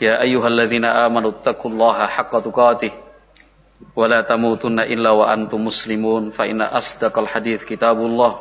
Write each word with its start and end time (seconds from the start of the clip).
يا 0.00 0.22
أيها 0.22 0.48
الذين 0.48 0.84
آمنوا 0.84 1.30
اتقوا 1.30 1.70
الله 1.70 2.06
حق 2.06 2.32
تقاته 2.40 2.92
ولا 3.96 4.20
تموتن 4.20 4.80
إلا 4.80 5.10
وأنتم 5.10 5.64
مسلمون 5.64 6.30
فإن 6.30 6.62
أصدق 6.62 7.18
الحديث 7.18 7.64
كتاب 7.64 7.96
الله 8.00 8.32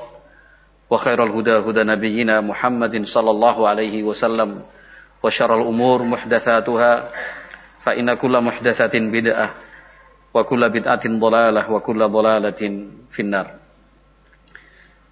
وخير 0.89 1.19
الهدى 1.23 1.55
هدى 1.69 1.83
نبينا 1.83 2.41
محمد 2.41 3.05
صلى 3.05 3.31
الله 3.31 3.57
عليه 3.67 4.03
وسلم 4.03 4.61
وشر 5.23 5.51
الأمور 5.61 6.03
محدثاتها 6.03 6.91
فإن 7.83 8.13
كل 8.13 8.33
محدثة 8.41 8.95
بدعة 8.99 9.47
وكل 10.33 10.61
بدعة 10.69 11.03
ضلالة 11.07 11.71
وكل 11.71 11.99
ضلالة 12.07 12.61
في 13.11 13.19
النار 13.19 13.47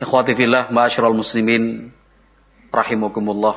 إخواتي 0.02 0.36
في 0.36 0.44
الله 0.44 0.72
معاشر 0.72 1.08
المسلمين 1.08 1.92
rahimakumullah. 2.68 3.56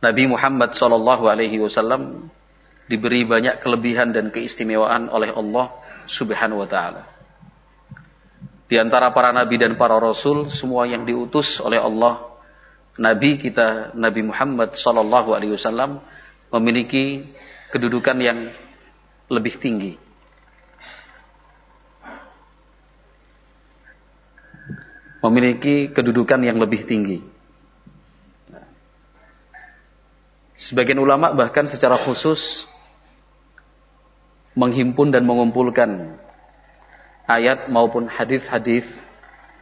Nabi 0.00 0.28
Muhammad 0.28 0.76
sallallahu 0.76 1.24
alaihi 1.24 1.56
wasallam 1.60 2.28
diberi 2.86 3.26
banyak 3.26 3.58
kelebihan 3.64 4.12
dan 4.12 4.30
keistimewaan 4.30 5.08
oleh 5.10 5.32
Allah 5.32 5.72
Subhanahu 6.06 6.62
wa 6.62 6.68
taala. 6.68 7.02
Di 8.66 8.76
antara 8.82 9.14
para 9.14 9.30
nabi 9.30 9.62
dan 9.62 9.78
para 9.78 9.94
rasul 9.98 10.50
semua 10.50 10.90
yang 10.90 11.06
diutus 11.06 11.62
oleh 11.62 11.78
Allah, 11.78 12.26
nabi 12.98 13.38
kita 13.38 13.94
Nabi 13.94 14.26
Muhammad 14.26 14.74
sallallahu 14.74 15.34
alaihi 15.34 15.54
wasallam 15.54 16.02
memiliki 16.50 17.26
kedudukan 17.70 18.18
yang 18.18 18.50
lebih 19.30 19.54
tinggi. 19.58 19.94
Memiliki 25.22 25.90
kedudukan 25.90 26.38
yang 26.46 26.58
lebih 26.62 26.86
tinggi. 26.86 27.18
Sebagian 30.56 30.96
ulama 30.96 31.36
bahkan 31.36 31.68
secara 31.68 32.00
khusus 32.00 32.64
menghimpun 34.56 35.12
dan 35.12 35.28
mengumpulkan 35.28 36.16
ayat 37.28 37.68
maupun 37.68 38.08
hadis-hadis 38.08 38.88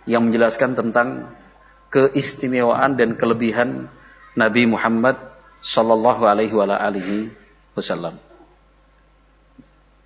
yang 0.07 0.31
menjelaskan 0.31 0.79
tentang 0.79 1.35
keistimewaan 1.91 2.95
dan 2.95 3.19
kelebihan 3.19 3.91
Nabi 4.39 4.71
Muhammad 4.71 5.19
sallallahu 5.59 6.23
alaihi 6.23 6.55
wasallam. 7.75 8.15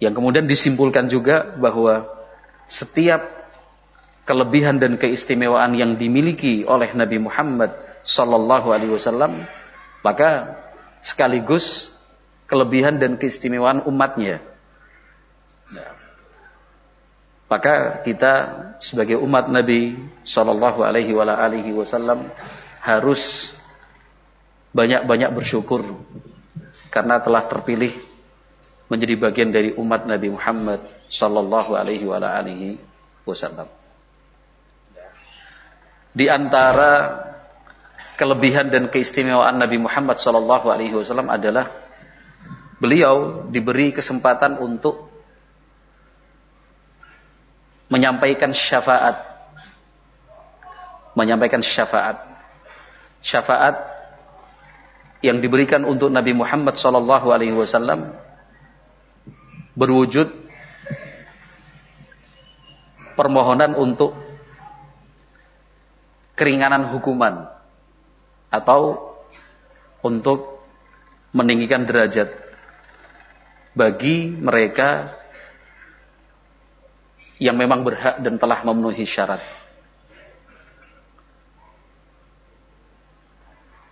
Yang 0.01 0.15
kemudian 0.17 0.47
disimpulkan 0.49 1.11
juga 1.13 1.53
bahwa 1.59 2.09
setiap 2.65 3.25
kelebihan 4.29 4.81
dan 4.81 4.97
keistimewaan 4.97 5.77
yang 5.77 5.97
dimiliki 6.01 6.65
oleh 6.65 6.93
Nabi 6.97 7.21
Muhammad 7.21 7.77
sallallahu 8.05 8.69
alaihi 8.73 8.93
wasallam 8.95 9.49
maka 10.05 10.55
sekaligus 11.03 11.95
kelebihan 12.49 12.97
dan 12.97 13.21
keistimewaan 13.21 13.85
umatnya. 13.85 14.41
Nah, 15.69 15.93
maka 17.49 18.05
kita 18.05 18.33
sebagai 18.81 19.21
umat 19.21 19.49
Nabi 19.53 19.97
Shallallahu 20.25 20.81
Alaihi 20.85 21.13
Wasallam 21.77 22.29
harus 22.81 23.53
banyak-banyak 24.73 25.33
bersyukur 25.33 25.85
karena 26.89 27.21
telah 27.21 27.45
terpilih 27.49 27.93
menjadi 28.89 29.15
bagian 29.21 29.53
dari 29.53 29.77
umat 29.77 30.09
Nabi 30.09 30.33
Muhammad 30.33 30.81
Shallallahu 31.09 31.77
Alaihi 31.77 32.09
Wasallam. 33.29 33.69
Di 36.17 36.27
antara 36.33 37.28
kelebihan 38.19 38.67
dan 38.67 38.91
keistimewaan 38.91 39.63
Nabi 39.63 39.79
Muhammad 39.79 40.19
Wasallam 40.19 41.31
adalah 41.31 41.71
beliau 42.83 43.47
diberi 43.47 43.95
kesempatan 43.95 44.59
untuk 44.59 45.07
menyampaikan 47.87 48.51
syafaat, 48.51 49.23
menyampaikan 51.15 51.63
syafaat, 51.63 52.19
syafaat 53.23 53.79
yang 55.23 55.39
diberikan 55.39 55.87
untuk 55.87 56.11
Nabi 56.11 56.35
Muhammad 56.35 56.75
Wasallam 56.75 58.19
berwujud 59.79 60.27
permohonan 63.15 63.79
untuk 63.79 64.15
keringanan 66.35 66.91
hukuman 66.91 67.58
atau 68.49 69.13
untuk 70.01 70.65
meninggikan 71.33 71.85
derajat 71.85 72.33
bagi 73.77 74.33
mereka 74.33 75.13
yang 77.39 77.55
memang 77.55 77.87
berhak 77.87 78.19
dan 78.19 78.35
telah 78.41 78.67
memenuhi 78.67 79.07
syarat. 79.07 79.39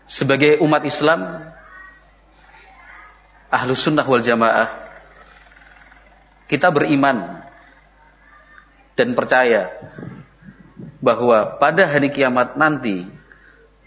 Sebagai 0.07 0.63
umat 0.63 0.83
Islam, 0.87 1.51
ahlu 3.51 3.75
sunnah 3.75 4.07
wal 4.07 4.23
jamaah, 4.23 4.71
kita 6.47 6.71
beriman 6.71 7.43
dan 8.95 9.15
percaya 9.19 9.71
bahwa 11.03 11.59
pada 11.59 11.87
hari 11.87 12.11
kiamat 12.11 12.55
nanti 12.55 13.07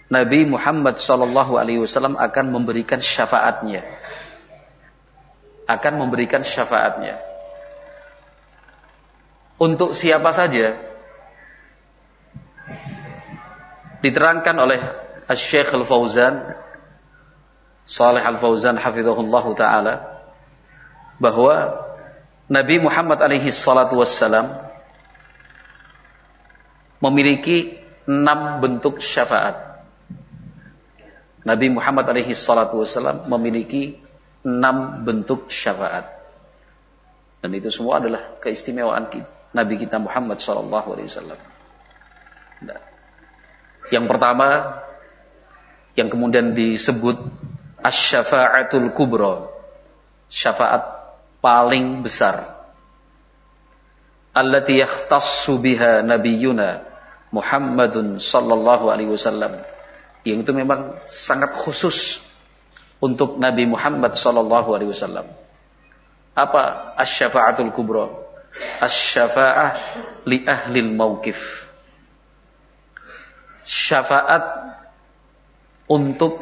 Nabi 0.09 0.41
Muhammad 0.49 0.97
Shallallahu 0.97 1.61
Alaihi 1.61 1.85
Wasallam 1.85 2.17
akan 2.17 2.45
memberikan 2.49 2.97
syafaatnya, 2.97 3.85
akan 5.69 5.93
memberikan 6.01 6.41
syafaatnya. 6.41 7.21
Untuk 9.61 9.93
siapa 9.93 10.33
saja? 10.33 10.73
Diterangkan 13.99 14.55
oleh 14.55 14.79
Syekh 15.35 15.75
Al 15.75 15.83
Fauzan 15.83 16.55
Saleh 17.83 18.23
Al 18.23 18.39
Fauzan 18.39 18.79
hafizahullah 18.79 19.45
taala 19.53 19.95
bahwa 21.19 21.85
Nabi 22.49 22.81
Muhammad 22.81 23.21
alaihi 23.21 23.51
salatu 23.53 23.99
wassalam 24.01 24.49
memiliki 26.97 27.77
enam 28.09 28.57
bentuk 28.57 29.03
syafaat. 29.03 29.68
Nabi 31.49 31.73
Muhammad 31.73 32.05
alaihi 32.05 32.37
salatu 32.37 32.85
wasallam 32.85 33.25
memiliki 33.25 33.97
enam 34.45 35.01
bentuk 35.01 35.49
syafaat. 35.49 36.05
Dan 37.41 37.57
itu 37.57 37.73
semua 37.73 37.97
adalah 37.97 38.37
keistimewaan 38.37 39.09
Nabi 39.49 39.73
kita 39.81 39.97
Muhammad 39.97 40.37
sallallahu 40.37 40.93
alaihi 40.93 41.09
wasallam. 41.09 41.39
Nah, 42.69 42.81
yang 43.89 44.05
pertama 44.05 44.77
yang 45.97 46.13
kemudian 46.13 46.53
disebut 46.53 47.17
asy-syafa'atul 47.81 48.93
kubra. 48.93 49.49
Syafaat 50.29 50.85
paling 51.41 52.05
besar. 52.05 52.61
Allati 54.37 54.77
yakhtassu 54.77 55.57
biha 55.57 56.05
nabiyyuna 56.05 56.85
Muhammadun 57.33 58.21
sallallahu 58.21 58.93
alaihi 58.93 59.09
wasallam 59.09 59.57
yang 60.27 60.43
itu 60.43 60.51
memang 60.51 60.99
sangat 61.07 61.55
khusus 61.55 62.19
untuk 62.99 63.39
Nabi 63.39 63.63
Muhammad 63.63 64.15
sallallahu 64.15 64.75
alaihi 64.75 64.91
wasallam. 64.91 65.27
Apa 66.35 66.95
asy-syafa'atul 66.99 67.71
kubra? 67.71 68.11
Asy-syafa'ah 68.83 69.71
li 70.27 70.43
ahli 70.43 70.79
mauqif. 70.83 71.67
Syafaat 73.63 74.75
untuk 75.87 76.41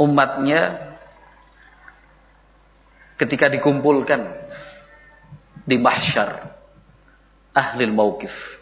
umatnya 0.00 0.92
ketika 3.20 3.46
dikumpulkan 3.52 4.26
di 5.62 5.76
mahsyar 5.78 6.56
ahli 7.52 7.84
mauqif 7.92 8.61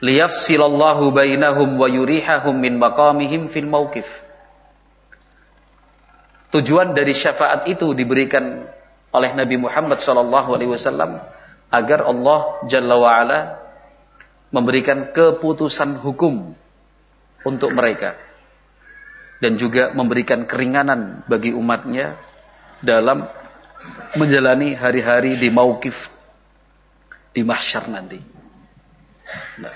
liyafsilallahu 0.00 1.12
bainahum 1.12 1.80
wa 1.80 1.88
yurihahum 1.88 2.56
min 2.56 2.76
maqamihim 2.76 3.48
fil 3.48 3.68
mauqif 3.68 4.06
Tujuan 6.46 6.94
dari 6.94 7.12
syafaat 7.12 7.66
itu 7.68 7.90
diberikan 7.92 8.64
oleh 9.12 9.30
Nabi 9.34 9.60
Muhammad 9.60 9.98
SAW 9.98 10.30
agar 11.68 12.00
Allah 12.06 12.40
Jalla 12.70 12.96
wa'ala 12.96 13.40
memberikan 14.54 15.10
keputusan 15.10 15.98
hukum 16.00 16.54
untuk 17.42 17.70
mereka 17.74 18.14
dan 19.42 19.58
juga 19.58 19.92
memberikan 19.92 20.46
keringanan 20.48 21.26
bagi 21.26 21.52
umatnya 21.52 22.16
dalam 22.80 23.26
menjalani 24.16 24.72
hari-hari 24.72 25.36
di 25.36 25.52
maukif 25.52 26.08
di 27.36 27.44
mahsyar 27.44 27.90
nanti. 27.90 28.35
Nah, 29.58 29.74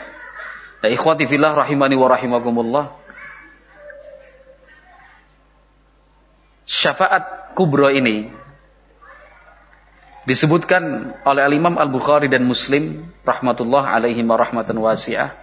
nah 0.80 0.88
ikhwati 0.88 1.26
fillah 1.26 1.54
rahimani 1.54 1.96
wa 1.98 2.08
rahimakumullah. 2.10 2.84
Syafaat 6.70 7.54
kubro 7.58 7.90
ini 7.90 8.30
disebutkan 10.22 11.16
oleh 11.26 11.42
Al-Imam 11.42 11.74
Al-Bukhari 11.74 12.30
dan 12.30 12.46
Muslim 12.46 13.02
rahmatullah 13.26 13.90
alaihi 13.90 14.22
wa 14.22 14.38
rahmatan 14.38 14.78
wasi'ah 14.78 15.34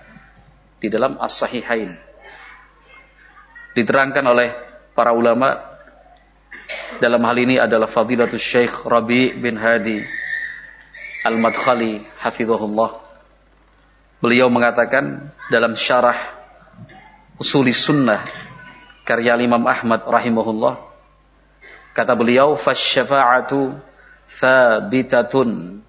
di 0.79 0.87
dalam 0.87 1.19
As-Sahihain. 1.19 1.99
Diterangkan 3.75 4.25
oleh 4.25 4.49
para 4.95 5.11
ulama 5.13 5.61
dalam 6.97 7.21
hal 7.21 7.37
ini 7.37 7.61
adalah 7.61 7.85
Fadilatul 7.85 8.41
Syekh 8.41 8.87
Rabi 8.87 9.37
bin 9.37 9.59
Hadi 9.59 10.01
Al-Madkhali 11.27 12.01
hafizahullah. 12.23 13.06
Beliau 14.17 14.49
mengatakan 14.49 15.29
dalam 15.53 15.77
syarah 15.77 16.17
Usuli 17.37 17.69
Sunnah 17.69 18.25
karya 19.05 19.37
Imam 19.37 19.61
Ahmad 19.69 20.01
rahimahullah 20.09 20.81
kata 21.93 22.17
beliau 22.17 22.57
fasyafa'atu 22.57 23.77
thabitatun 24.41 25.79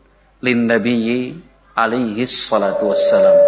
lin 0.44 0.58
nabiyyi 0.68 1.40
alaihi 1.72 2.28
salatu 2.28 2.92
wassalam. 2.92 3.40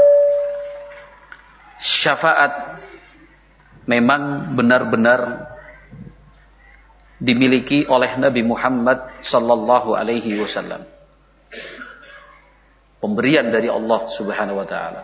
Syafaat 1.76 2.80
memang 3.84 4.56
benar-benar 4.56 5.44
dimiliki 7.20 7.84
oleh 7.84 8.16
Nabi 8.16 8.40
Muhammad 8.40 9.12
sallallahu 9.20 9.92
alaihi 9.92 10.40
wasallam 10.40 10.88
pemberian 13.00 13.48
dari 13.48 13.66
Allah 13.66 14.06
Subhanahu 14.06 14.60
wa 14.60 14.68
taala. 14.68 15.02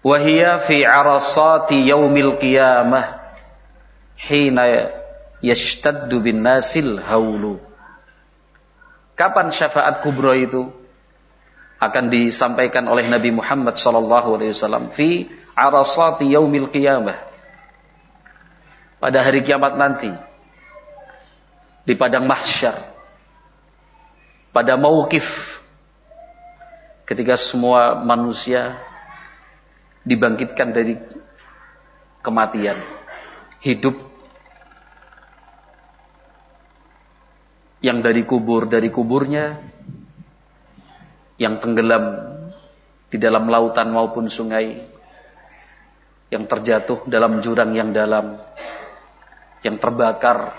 Wahia 0.00 0.64
fi 0.64 0.80
arasati 0.80 1.84
yaumil 1.84 2.40
qiyamah 2.40 3.36
hina 4.16 4.88
yashtaddu 5.44 6.24
bin 6.24 6.40
nasil 6.40 6.96
haulu. 7.04 7.60
Kapan 9.12 9.52
syafaat 9.52 10.00
kubra 10.00 10.32
itu 10.40 10.72
akan 11.76 12.08
disampaikan 12.08 12.88
oleh 12.88 13.04
Nabi 13.08 13.32
Muhammad 13.32 13.76
sallallahu 13.76 14.40
alaihi 14.40 14.56
wasallam 14.56 14.88
fi 14.96 15.28
arasati 15.52 16.32
yaumil 16.32 16.72
qiyamah. 16.72 17.28
Pada 19.00 19.24
hari 19.24 19.44
kiamat 19.44 19.76
nanti 19.80 20.12
di 21.84 21.96
padang 21.96 22.28
mahsyar 22.28 22.76
pada 24.52 24.76
mauqif 24.76 25.59
ketika 27.10 27.34
semua 27.34 27.98
manusia 28.06 28.78
dibangkitkan 30.06 30.70
dari 30.70 30.94
kematian, 32.22 32.78
hidup 33.66 33.98
yang 37.82 37.98
dari 37.98 38.22
kubur 38.22 38.70
dari 38.70 38.94
kuburnya, 38.94 39.58
yang 41.34 41.58
tenggelam 41.58 42.30
di 43.10 43.18
dalam 43.18 43.50
lautan 43.50 43.90
maupun 43.90 44.30
sungai, 44.30 44.78
yang 46.30 46.46
terjatuh 46.46 47.10
dalam 47.10 47.42
jurang 47.42 47.74
yang 47.74 47.90
dalam, 47.90 48.38
yang 49.66 49.82
terbakar, 49.82 50.54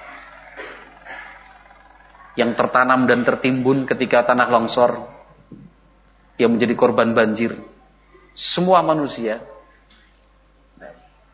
yang 2.35 2.51
tertanam 2.59 3.07
dan 3.07 3.23
tertimbun 3.23 3.87
ketika 3.87 4.27
tanah 4.27 4.51
longsor, 4.51 5.20
yang 6.41 6.57
menjadi 6.57 6.73
korban 6.73 7.13
banjir. 7.13 7.53
Semua 8.33 8.81
manusia 8.81 9.45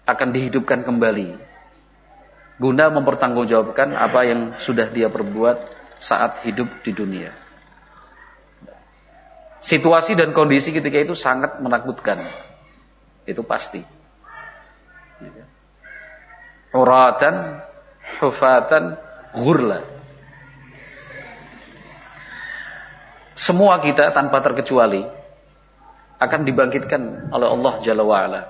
akan 0.04 0.30
dihidupkan 0.36 0.84
kembali 0.84 1.48
guna 2.58 2.90
mempertanggungjawabkan 2.90 3.94
apa 3.94 4.20
yang 4.26 4.42
sudah 4.58 4.90
dia 4.90 5.08
perbuat 5.08 5.58
saat 6.02 6.42
hidup 6.46 6.68
di 6.82 6.92
dunia. 6.94 7.32
Situasi 9.58 10.14
dan 10.14 10.34
kondisi 10.38 10.70
ketika 10.70 11.02
itu 11.02 11.18
sangat 11.18 11.58
menakutkan. 11.58 12.22
Itu 13.26 13.42
pasti. 13.42 13.82
Uratan, 16.78 17.66
hufatan, 18.22 18.84
ghurla. 19.34 19.97
Semua 23.38 23.78
kita 23.78 24.10
tanpa 24.18 24.42
terkecuali 24.42 25.06
akan 26.18 26.42
dibangkitkan 26.42 27.30
oleh 27.30 27.48
Allah 27.54 27.74
Jalla 27.86 28.02
wa'ala. 28.02 28.42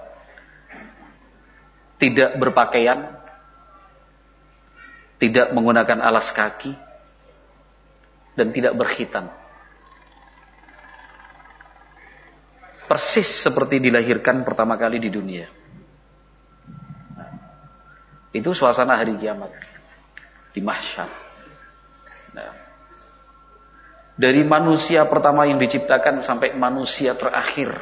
Tidak 1.99 2.39
berpakaian, 2.39 3.19
tidak 5.19 5.51
menggunakan 5.51 5.99
alas 5.99 6.31
kaki, 6.31 6.71
dan 8.39 8.55
tidak 8.55 8.79
berkhitan. 8.79 9.27
Persis 12.87 13.27
seperti 13.43 13.83
dilahirkan 13.83 14.47
pertama 14.47 14.79
kali 14.79 15.03
di 15.03 15.11
dunia. 15.11 15.51
Itu 18.31 18.55
suasana 18.55 18.95
hari 18.95 19.19
kiamat. 19.19 19.51
Di 20.55 20.63
mahsyar. 20.63 21.11
Nah, 22.31 22.66
dari 24.17 24.41
manusia 24.41 25.05
pertama 25.05 25.45
yang 25.45 25.61
diciptakan 25.61 26.25
sampai 26.25 26.57
manusia 26.57 27.13
terakhir. 27.13 27.77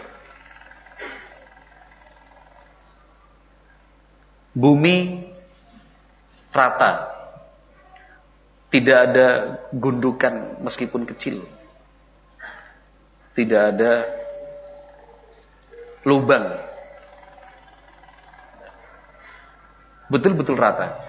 Bumi 4.51 5.31
rata. 6.51 7.15
Tidak 8.67 8.97
ada 8.99 9.27
gundukan 9.71 10.59
meskipun 10.59 11.07
kecil. 11.07 11.39
Tidak 13.31 13.61
ada 13.71 14.03
lubang. 16.03 16.59
Betul-betul 20.11 20.59
rata. 20.59 20.99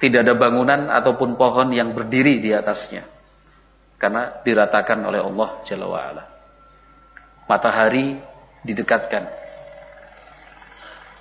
Tidak 0.00 0.24
ada 0.24 0.32
bangunan 0.32 0.88
ataupun 0.88 1.36
pohon 1.36 1.68
yang 1.76 1.92
berdiri 1.92 2.40
di 2.40 2.52
atasnya 2.56 3.15
karena 3.96 4.44
diratakan 4.44 5.00
oleh 5.04 5.20
Allah 5.20 5.60
Jalla 5.64 5.86
wa'ala. 5.88 6.24
Matahari 7.46 8.18
didekatkan 8.66 9.24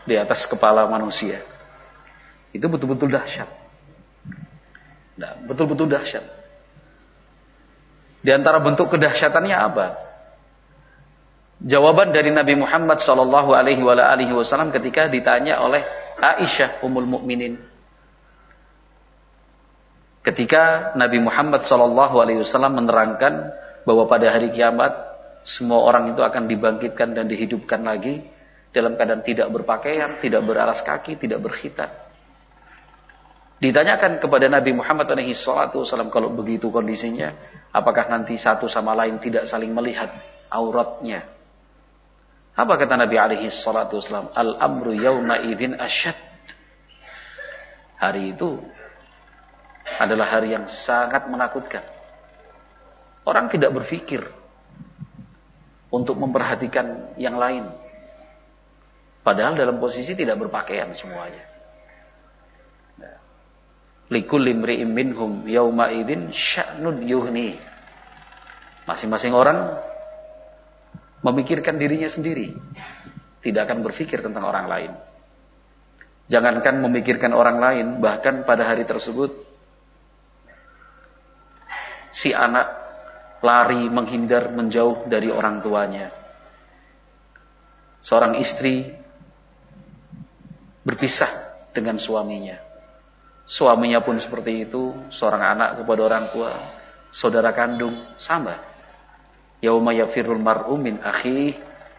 di 0.06 0.16
atas 0.18 0.46
kepala 0.46 0.86
manusia. 0.90 1.42
Itu 2.52 2.68
betul-betul 2.72 3.12
dahsyat. 3.12 3.50
Nah, 5.16 5.40
betul-betul 5.44 5.92
dahsyat. 5.92 6.26
Di 8.26 8.34
antara 8.34 8.58
bentuk 8.58 8.90
kedahsyatannya 8.90 9.54
apa? 9.54 9.88
Jawaban 11.62 12.10
dari 12.10 12.34
Nabi 12.34 12.58
Muhammad 12.58 12.98
Shallallahu 13.00 13.54
Alaihi 13.54 14.34
Wasallam 14.34 14.74
ketika 14.74 15.08
ditanya 15.08 15.62
oleh 15.62 15.86
Aisyah 16.20 16.82
Ummul 16.82 17.06
Mukminin 17.06 17.75
Ketika 20.26 20.98
Nabi 20.98 21.22
Muhammad 21.22 21.70
SAW 21.70 22.42
menerangkan 22.74 23.54
bahwa 23.86 24.10
pada 24.10 24.34
hari 24.34 24.50
kiamat 24.50 24.90
semua 25.46 25.86
orang 25.86 26.18
itu 26.18 26.26
akan 26.26 26.50
dibangkitkan 26.50 27.14
dan 27.14 27.30
dihidupkan 27.30 27.86
lagi 27.86 28.26
dalam 28.74 28.98
keadaan 28.98 29.22
tidak 29.22 29.54
berpakaian, 29.54 30.18
tidak 30.18 30.42
beralas 30.42 30.82
kaki, 30.82 31.22
tidak 31.22 31.46
berkhitan. 31.46 31.94
Ditanyakan 33.62 34.18
kepada 34.18 34.50
Nabi 34.50 34.74
Muhammad 34.74 35.14
SAW 35.14 36.10
kalau 36.10 36.34
begitu 36.34 36.74
kondisinya, 36.74 37.32
apakah 37.70 38.10
nanti 38.10 38.36
satu 38.36 38.66
sama 38.66 38.98
lain 38.98 39.22
tidak 39.22 39.46
saling 39.46 39.72
melihat 39.72 40.10
auratnya? 40.50 41.22
Apa 42.58 42.82
kata 42.82 42.98
Nabi 42.98 43.16
alaihi 43.16 43.48
salatu 43.54 44.02
Al-amru 44.34 44.92
yawma 44.98 45.40
idin 45.46 45.78
asyad. 45.78 46.18
Hari 47.96 48.36
itu 48.36 48.60
adalah 50.02 50.28
hari 50.28 50.58
yang 50.58 50.66
sangat 50.66 51.30
menakutkan. 51.30 51.86
Orang 53.26 53.50
tidak 53.50 53.74
berpikir 53.74 54.22
untuk 55.90 56.18
memperhatikan 56.18 57.18
yang 57.18 57.38
lain. 57.38 57.66
Padahal 59.26 59.58
dalam 59.58 59.82
posisi 59.82 60.14
tidak 60.14 60.38
berpakaian 60.38 60.94
semuanya. 60.94 61.42
Imri'in 64.06 64.90
minhum 64.94 65.42
sya'nud 66.30 67.02
yuhni. 67.02 67.58
Masing-masing 68.86 69.34
orang 69.34 69.82
memikirkan 71.26 71.82
dirinya 71.82 72.06
sendiri. 72.06 72.54
Tidak 73.42 73.62
akan 73.66 73.82
berpikir 73.82 74.22
tentang 74.22 74.46
orang 74.46 74.66
lain. 74.70 74.92
Jangankan 76.30 76.82
memikirkan 76.86 77.34
orang 77.34 77.58
lain, 77.58 77.88
bahkan 78.02 78.46
pada 78.46 78.66
hari 78.66 78.86
tersebut 78.86 79.45
si 82.16 82.32
anak 82.32 82.72
lari 83.44 83.92
menghindar 83.92 84.56
menjauh 84.56 85.04
dari 85.12 85.28
orang 85.28 85.60
tuanya. 85.60 86.08
Seorang 88.00 88.40
istri 88.40 88.88
berpisah 90.88 91.60
dengan 91.76 92.00
suaminya. 92.00 92.56
Suaminya 93.44 94.00
pun 94.00 94.16
seperti 94.16 94.66
itu, 94.66 94.96
seorang 95.12 95.44
anak 95.44 95.70
kepada 95.84 96.02
orang 96.08 96.26
tua, 96.32 96.52
saudara 97.12 97.52
kandung 97.52 98.16
sama. 98.16 98.58
Yauma 99.60 99.92
yafirul 99.92 100.40
mar'u 100.40 100.80
min 100.80 101.04
akhi 101.04 101.54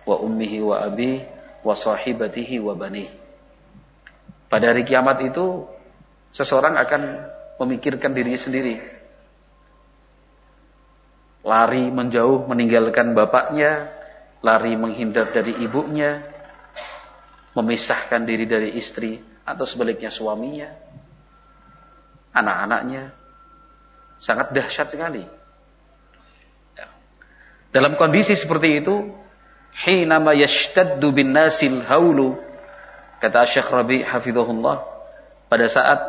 wa 0.09 0.17
ummihi 0.23 0.59
wa 0.65 0.81
abi 0.81 1.21
wa 1.61 1.75
sahibatihi 1.77 2.63
wa 2.63 2.73
bani. 2.75 3.07
Pada 4.47 4.71
hari 4.71 4.87
kiamat 4.87 5.23
itu 5.27 5.67
seseorang 6.31 6.79
akan 6.79 7.03
memikirkan 7.63 8.15
dirinya 8.15 8.39
sendiri. 8.39 8.96
Lari 11.47 11.95
menjauh 11.95 12.51
meninggalkan 12.51 13.15
bapaknya, 13.15 13.87
lari 14.43 14.75
menghindar 14.75 15.31
dari 15.31 15.55
ibunya, 15.63 16.27
memisahkan 17.55 18.27
diri 18.27 18.51
dari 18.51 18.75
istri 18.75 19.23
atau 19.47 19.63
sebaliknya 19.63 20.11
suaminya 20.11 20.87
anak-anaknya. 22.37 23.17
Sangat 24.21 24.53
dahsyat 24.53 24.93
sekali. 24.93 25.25
Ya. 26.77 26.87
Dalam 27.73 27.97
kondisi 27.97 28.37
seperti 28.37 28.85
itu, 28.85 29.13
hinama 29.85 30.37
yashtaddu 30.37 31.09
bin 31.13 31.33
nasil 31.33 31.85
haulu, 31.89 32.37
kata 33.21 33.45
Syekh 33.49 33.69
Rabi 33.73 34.05
hafizahullah, 34.05 34.85
pada 35.49 35.67
saat 35.69 36.01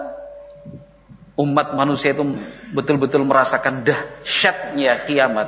umat 1.38 1.78
manusia 1.78 2.12
itu 2.18 2.26
betul-betul 2.74 3.22
merasakan 3.24 3.86
dahsyatnya 3.86 5.06
kiamat. 5.06 5.48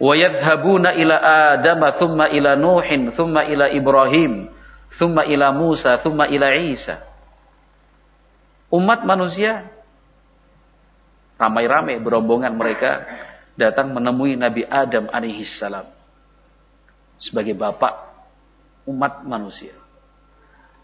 Wa 0.00 0.16
ila 0.16 1.16
Adam, 1.54 1.80
thumma 1.94 2.26
ila 2.32 2.56
Nuhin, 2.58 3.14
thumma 3.14 3.46
ila 3.46 3.70
Ibrahim, 3.70 4.48
thumma 4.90 5.22
ila 5.28 5.54
Musa, 5.54 5.96
thumma 6.00 6.26
ila 6.26 6.56
Isa 6.58 7.10
umat 8.70 9.02
manusia 9.02 9.66
ramai-ramai 11.36 11.98
berombongan 11.98 12.54
mereka 12.54 13.04
datang 13.58 13.90
menemui 13.90 14.38
Nabi 14.38 14.62
Adam 14.64 15.10
alaihi 15.10 15.42
salam 15.42 15.90
sebagai 17.20 17.52
bapak 17.58 17.92
umat 18.88 19.26
manusia. 19.26 19.76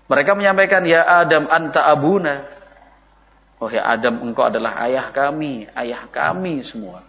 Mereka 0.07 0.39
menyampaikan, 0.39 0.87
Ya 0.87 1.03
Adam 1.03 1.51
anta 1.51 1.83
abuna. 1.83 2.47
Ya 3.73 3.83
Adam 3.89 4.21
engkau 4.21 4.45
adalah 4.45 4.77
ayah 4.85 5.09
kami, 5.09 5.65
ayah 5.73 6.05
kami 6.13 6.61
semua. 6.61 7.01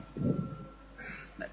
Nah, 1.36 1.52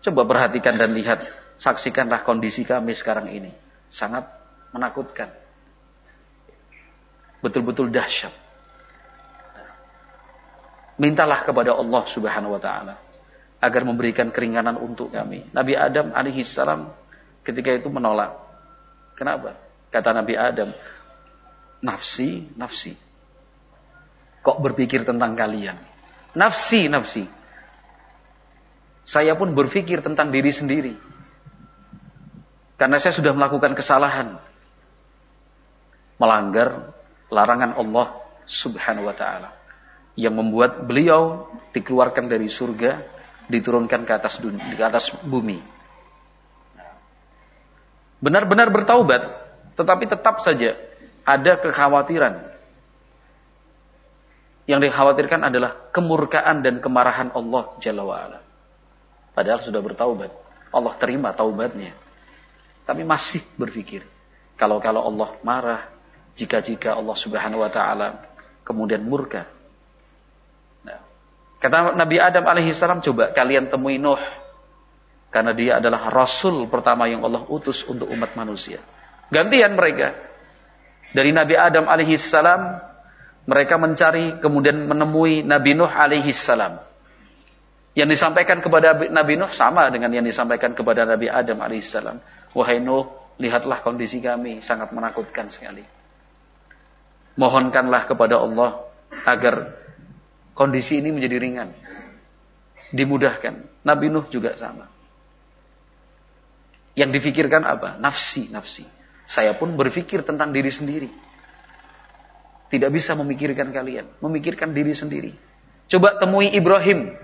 coba 0.00 0.24
perhatikan 0.24 0.80
dan 0.80 0.96
lihat, 0.96 1.28
saksikanlah 1.60 2.24
kondisi 2.24 2.64
kami 2.64 2.96
sekarang 2.96 3.28
ini. 3.28 3.52
Sangat 3.92 4.24
menakutkan. 4.72 5.28
Betul-betul 7.44 7.92
dahsyat 7.92 8.44
mintalah 10.94 11.42
kepada 11.42 11.74
Allah 11.74 12.04
Subhanahu 12.06 12.54
wa 12.54 12.62
taala 12.62 12.94
agar 13.58 13.82
memberikan 13.82 14.28
keringanan 14.28 14.76
untuk 14.78 15.10
kami. 15.10 15.48
Nabi 15.50 15.72
Adam 15.74 16.12
alaihi 16.12 16.44
salam 16.44 16.92
ketika 17.40 17.72
itu 17.72 17.88
menolak. 17.88 18.36
Kenapa? 19.16 19.56
Kata 19.88 20.10
Nabi 20.10 20.34
Adam, 20.34 20.74
nafsi, 21.80 22.50
nafsi. 22.58 22.92
Kok 24.44 24.60
berpikir 24.60 25.08
tentang 25.08 25.32
kalian? 25.32 25.80
Nafsi, 26.36 26.84
nafsi. 26.92 27.24
Saya 29.04 29.32
pun 29.40 29.56
berpikir 29.56 30.04
tentang 30.04 30.28
diri 30.28 30.52
sendiri. 30.52 30.94
Karena 32.76 33.00
saya 33.00 33.16
sudah 33.16 33.32
melakukan 33.32 33.72
kesalahan. 33.72 34.36
Melanggar 36.20 36.92
larangan 37.32 37.72
Allah 37.80 38.20
subhanahu 38.44 39.08
wa 39.08 39.16
ta'ala 39.16 39.50
yang 40.14 40.34
membuat 40.38 40.86
beliau 40.86 41.50
dikeluarkan 41.74 42.30
dari 42.30 42.46
surga, 42.46 43.02
diturunkan 43.50 44.06
ke 44.06 44.12
atas 44.14 44.38
dunia, 44.38 44.62
ke 44.78 44.84
atas 44.84 45.10
bumi. 45.26 45.58
Benar-benar 48.22 48.70
bertaubat, 48.70 49.22
tetapi 49.74 50.04
tetap 50.06 50.38
saja 50.38 50.78
ada 51.26 51.58
kekhawatiran. 51.58 52.53
Yang 54.64 54.90
dikhawatirkan 54.90 55.40
adalah 55.44 55.92
kemurkaan 55.92 56.64
dan 56.64 56.80
kemarahan 56.80 57.32
Allah 57.36 57.76
Jalla 57.80 58.02
wa'ala. 58.04 58.38
Padahal 59.36 59.60
sudah 59.60 59.80
bertaubat. 59.84 60.32
Allah 60.72 60.94
terima 60.96 61.36
taubatnya. 61.36 61.92
Tapi 62.88 63.04
masih 63.04 63.44
berpikir. 63.60 64.04
Kalau-kalau 64.56 65.04
Allah 65.04 65.36
marah, 65.44 65.82
jika-jika 66.38 66.96
Allah 66.96 67.16
subhanahu 67.16 67.60
wa 67.60 67.70
ta'ala 67.70 68.08
kemudian 68.64 69.04
murka 69.04 69.44
Kata 71.64 71.96
Nabi 71.96 72.20
Adam 72.20 72.44
alaihissalam, 72.44 73.00
coba 73.00 73.32
kalian 73.32 73.72
temui 73.72 73.96
Nuh. 73.96 74.20
Karena 75.32 75.56
dia 75.56 75.80
adalah 75.80 76.12
Rasul 76.12 76.68
pertama 76.68 77.08
yang 77.08 77.24
Allah 77.24 77.40
utus 77.48 77.88
untuk 77.88 78.12
umat 78.12 78.36
manusia. 78.36 78.84
Gantian 79.32 79.72
mereka. 79.72 80.12
Dari 81.16 81.32
Nabi 81.32 81.56
Adam 81.56 81.88
alaihissalam, 81.88 82.60
mereka 83.44 83.76
mencari 83.76 84.40
kemudian 84.40 84.88
menemui 84.88 85.44
Nabi 85.44 85.76
Nuh 85.76 85.90
alaihissalam. 85.90 86.80
Yang 87.94 88.08
disampaikan 88.18 88.58
kepada 88.58 88.96
Nabi 89.06 89.38
Nuh 89.38 89.52
sama 89.52 89.86
dengan 89.92 90.10
yang 90.10 90.26
disampaikan 90.26 90.74
kepada 90.74 91.06
Nabi 91.06 91.30
Adam 91.30 91.60
alaihissalam. 91.60 92.18
Wahai 92.56 92.80
Nuh, 92.80 93.06
lihatlah 93.38 93.84
kondisi 93.84 94.18
kami 94.18 94.64
sangat 94.64 94.90
menakutkan 94.90 95.52
sekali. 95.52 95.84
Mohonkanlah 97.36 98.02
kepada 98.08 98.40
Allah 98.40 98.82
agar 99.28 99.76
kondisi 100.56 100.98
ini 100.98 101.12
menjadi 101.12 101.36
ringan. 101.38 101.68
Dimudahkan. 102.90 103.84
Nabi 103.84 104.06
Nuh 104.08 104.26
juga 104.32 104.56
sama. 104.56 104.88
Yang 106.94 107.20
difikirkan 107.20 107.66
apa? 107.66 107.98
Nafsi, 107.98 108.48
nafsi. 108.48 108.86
Saya 109.26 109.52
pun 109.58 109.74
berpikir 109.74 110.22
tentang 110.22 110.54
diri 110.54 110.70
sendiri. 110.70 111.10
Tidak 112.74 112.90
bisa 112.90 113.14
memikirkan 113.14 113.70
kalian. 113.70 114.18
Memikirkan 114.18 114.74
diri 114.74 114.90
sendiri. 114.98 115.30
Coba 115.86 116.18
temui 116.18 116.50
Ibrahim. 116.50 117.14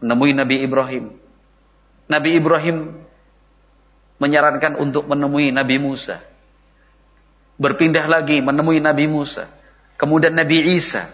Menemui 0.00 0.32
Nabi 0.32 0.64
Ibrahim. 0.64 1.12
Nabi 2.08 2.40
Ibrahim 2.40 2.96
menyarankan 4.16 4.80
untuk 4.80 5.04
menemui 5.04 5.52
Nabi 5.52 5.76
Musa. 5.76 6.24
Berpindah 7.60 8.08
lagi 8.08 8.40
menemui 8.40 8.80
Nabi 8.80 9.04
Musa. 9.12 9.44
Kemudian 10.00 10.32
Nabi 10.32 10.72
Isa 10.72 11.04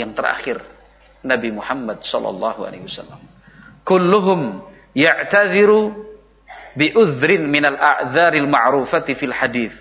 yang 0.00 0.16
terakhir 0.16 0.64
Nabi 1.20 1.52
Muhammad 1.52 2.00
sallallahu 2.00 2.64
alaihi 2.64 2.88
wasallam. 2.88 3.20
Kulluhum 3.84 4.64
ya'tadhiru 4.96 5.92
bi 6.72 6.88
udhrin 6.96 7.52
minal 7.52 7.76
a'dzaril 7.76 8.48
ma'rufati 8.48 9.12
fil 9.12 9.36
hadis. 9.36 9.76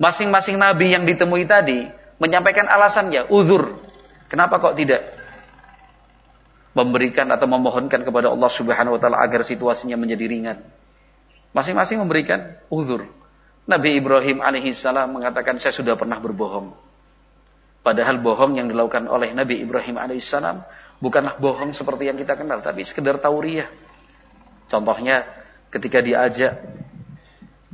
Masing-masing 0.00 0.56
nabi 0.56 0.96
yang 0.96 1.04
ditemui 1.04 1.44
tadi 1.44 1.99
menyampaikan 2.20 2.68
alasannya, 2.68 3.32
uzur. 3.32 3.80
Kenapa 4.28 4.62
kok 4.62 4.78
tidak 4.78 5.02
memberikan 6.76 7.26
atau 7.34 7.50
memohonkan 7.50 8.06
kepada 8.06 8.30
Allah 8.30 8.50
Subhanahu 8.52 8.94
wa 8.94 9.00
taala 9.02 9.18
agar 9.18 9.42
situasinya 9.42 9.98
menjadi 9.98 10.24
ringan? 10.30 10.58
Masing-masing 11.50 11.98
memberikan 11.98 12.60
uzur. 12.70 13.10
Nabi 13.66 13.98
Ibrahim 13.98 14.38
alaihissalam 14.38 15.10
mengatakan 15.10 15.58
saya 15.58 15.74
sudah 15.74 15.98
pernah 15.98 16.22
berbohong. 16.22 16.70
Padahal 17.80 18.20
bohong 18.20 18.60
yang 18.60 18.68
dilakukan 18.68 19.08
oleh 19.08 19.32
Nabi 19.32 19.64
Ibrahim 19.64 19.98
alaihissalam 19.98 20.62
bukanlah 21.00 21.40
bohong 21.40 21.72
seperti 21.72 22.12
yang 22.12 22.20
kita 22.20 22.36
kenal, 22.36 22.60
tapi 22.62 22.84
sekedar 22.84 23.18
tauriah. 23.18 23.66
Contohnya 24.70 25.26
ketika 25.72 25.98
diajak 26.04 26.60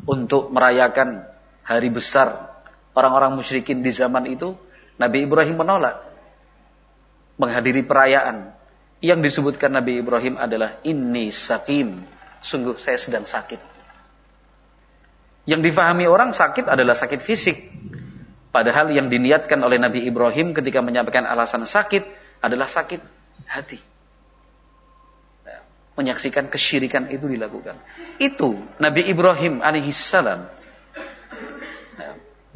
untuk 0.06 0.48
merayakan 0.54 1.26
hari 1.66 1.90
besar 1.90 2.45
orang-orang 2.96 3.36
musyrikin 3.36 3.84
di 3.84 3.92
zaman 3.92 4.24
itu, 4.26 4.56
Nabi 4.96 5.28
Ibrahim 5.28 5.60
menolak 5.60 6.00
menghadiri 7.36 7.84
perayaan. 7.84 8.56
Yang 9.04 9.28
disebutkan 9.28 9.76
Nabi 9.76 10.00
Ibrahim 10.00 10.40
adalah 10.40 10.80
ini 10.80 11.28
sakim, 11.28 12.00
sungguh 12.40 12.80
saya 12.80 12.96
sedang 12.96 13.28
sakit. 13.28 13.60
Yang 15.44 15.70
difahami 15.70 16.08
orang 16.08 16.32
sakit 16.32 16.64
adalah 16.64 16.96
sakit 16.96 17.20
fisik, 17.20 17.60
Padahal 18.56 18.88
yang 18.88 19.12
diniatkan 19.12 19.60
oleh 19.60 19.76
Nabi 19.76 20.08
Ibrahim 20.08 20.56
ketika 20.56 20.80
menyampaikan 20.80 21.28
alasan 21.28 21.68
sakit 21.68 22.08
adalah 22.40 22.64
sakit 22.64 23.04
hati. 23.44 23.76
Menyaksikan 25.92 26.48
kesyirikan 26.48 27.12
itu 27.12 27.28
dilakukan. 27.28 27.76
Itu 28.16 28.56
Nabi 28.80 29.12
Ibrahim 29.12 29.60
alaihissalam 29.60 30.48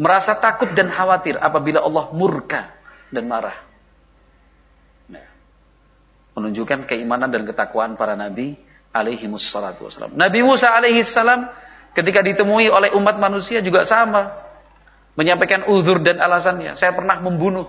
merasa 0.01 0.33
takut 0.41 0.73
dan 0.73 0.89
khawatir 0.89 1.37
apabila 1.37 1.85
Allah 1.85 2.09
murka 2.17 2.73
dan 3.13 3.29
marah. 3.29 3.61
Nah, 5.13 5.29
menunjukkan 6.41 6.89
keimanan 6.89 7.29
dan 7.29 7.45
ketakwaan 7.45 8.01
para 8.01 8.17
nabi 8.17 8.57
alaihi 8.97 9.29
wassalam. 9.29 10.17
Nabi 10.17 10.41
Musa 10.41 10.73
alaihi 10.73 11.05
salam 11.05 11.53
ketika 11.93 12.25
ditemui 12.25 12.73
oleh 12.73 12.97
umat 12.97 13.21
manusia 13.21 13.61
juga 13.61 13.85
sama 13.85 14.33
menyampaikan 15.21 15.69
uzur 15.69 16.01
dan 16.01 16.17
alasannya. 16.17 16.73
Saya 16.81 16.97
pernah 16.97 17.21
membunuh. 17.21 17.69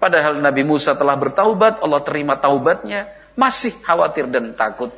Padahal 0.00 0.40
Nabi 0.40 0.64
Musa 0.64 0.96
telah 0.96 1.12
bertaubat, 1.18 1.84
Allah 1.84 2.00
terima 2.00 2.38
taubatnya, 2.40 3.10
masih 3.36 3.76
khawatir 3.84 4.30
dan 4.32 4.56
takut 4.56 4.88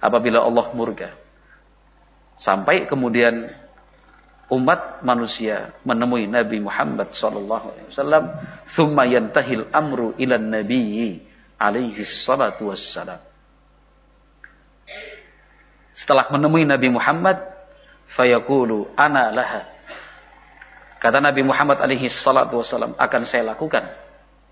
apabila 0.00 0.40
Allah 0.40 0.72
murka. 0.72 1.12
Sampai 2.40 2.88
kemudian 2.88 3.52
umat 4.50 5.00
manusia 5.06 5.70
menemui 5.86 6.26
Nabi 6.26 6.58
Muhammad 6.58 7.14
sallallahu 7.14 7.66
alaihi 7.70 7.86
wasallam, 7.88 8.24
"Tsumma 8.66 9.06
yantahil 9.06 9.70
amru 9.70 10.12
ila 10.18 10.36
nabiyyi 10.36 11.22
alaihi 11.56 12.02
salatu 12.02 12.74
wassalam." 12.74 13.22
Setelah 15.94 16.28
menemui 16.34 16.66
Nabi 16.66 16.90
Muhammad, 16.90 17.38
fayaqulu 18.10 18.90
ana 18.98 19.30
laha. 19.30 19.62
Kata 20.98 21.22
Nabi 21.22 21.46
Muhammad 21.46 21.80
alaihi 21.80 22.10
salatu 22.10 22.60
wasallam, 22.60 22.98
akan 22.98 23.22
saya 23.24 23.54
lakukan 23.54 23.86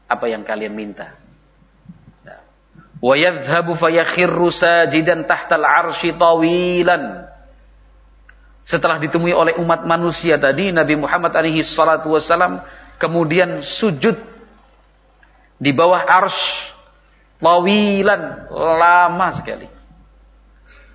apa 0.08 0.24
yang 0.30 0.46
kalian 0.46 0.72
minta. 0.72 1.18
Wa 2.98 3.14
yadhhabu 3.14 3.78
fayakhirru 3.78 4.50
sajidan 4.50 5.26
tahtal 5.26 5.62
arsy 5.62 6.10
tawilan. 6.14 7.30
Setelah 8.68 9.00
ditemui 9.00 9.32
oleh 9.32 9.56
umat 9.56 9.88
manusia 9.88 10.36
tadi, 10.36 10.68
Nabi 10.68 11.00
Muhammad 11.00 11.32
alaihi 11.32 11.64
salatu 11.64 12.12
wasallam 12.12 12.60
kemudian 13.00 13.64
sujud 13.64 14.12
di 15.56 15.72
bawah 15.72 16.04
arsy 16.04 16.76
tawilan 17.40 18.44
lama 18.52 19.28
sekali. 19.32 19.64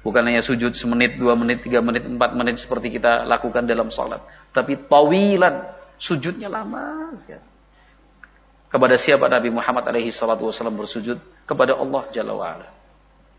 Bukan 0.06 0.22
hanya 0.22 0.46
sujud 0.46 0.77
semenit, 0.77 1.18
dua 1.18 1.34
menit, 1.34 1.65
tiga 1.65 1.82
menit, 1.82 2.06
empat 2.06 2.38
menit 2.38 2.62
seperti 2.62 2.94
kita 2.94 3.25
lakukan 3.25 3.65
dalam 3.65 3.89
sholat. 3.89 4.22
Tapi 4.53 4.77
tawilan, 4.86 5.65
sujudnya 5.98 6.53
lama 6.53 7.10
sekali. 7.18 7.42
Kepada 8.70 9.01
siapa 9.01 9.25
Nabi 9.25 9.50
Muhammad 9.50 9.89
alaihi 9.89 10.13
salatu 10.13 10.46
wasallam 10.46 10.77
bersujud? 10.77 11.18
Kepada 11.50 11.74
Allah 11.74 12.06
Jalla 12.13 12.38
wa'ala. 12.38 12.68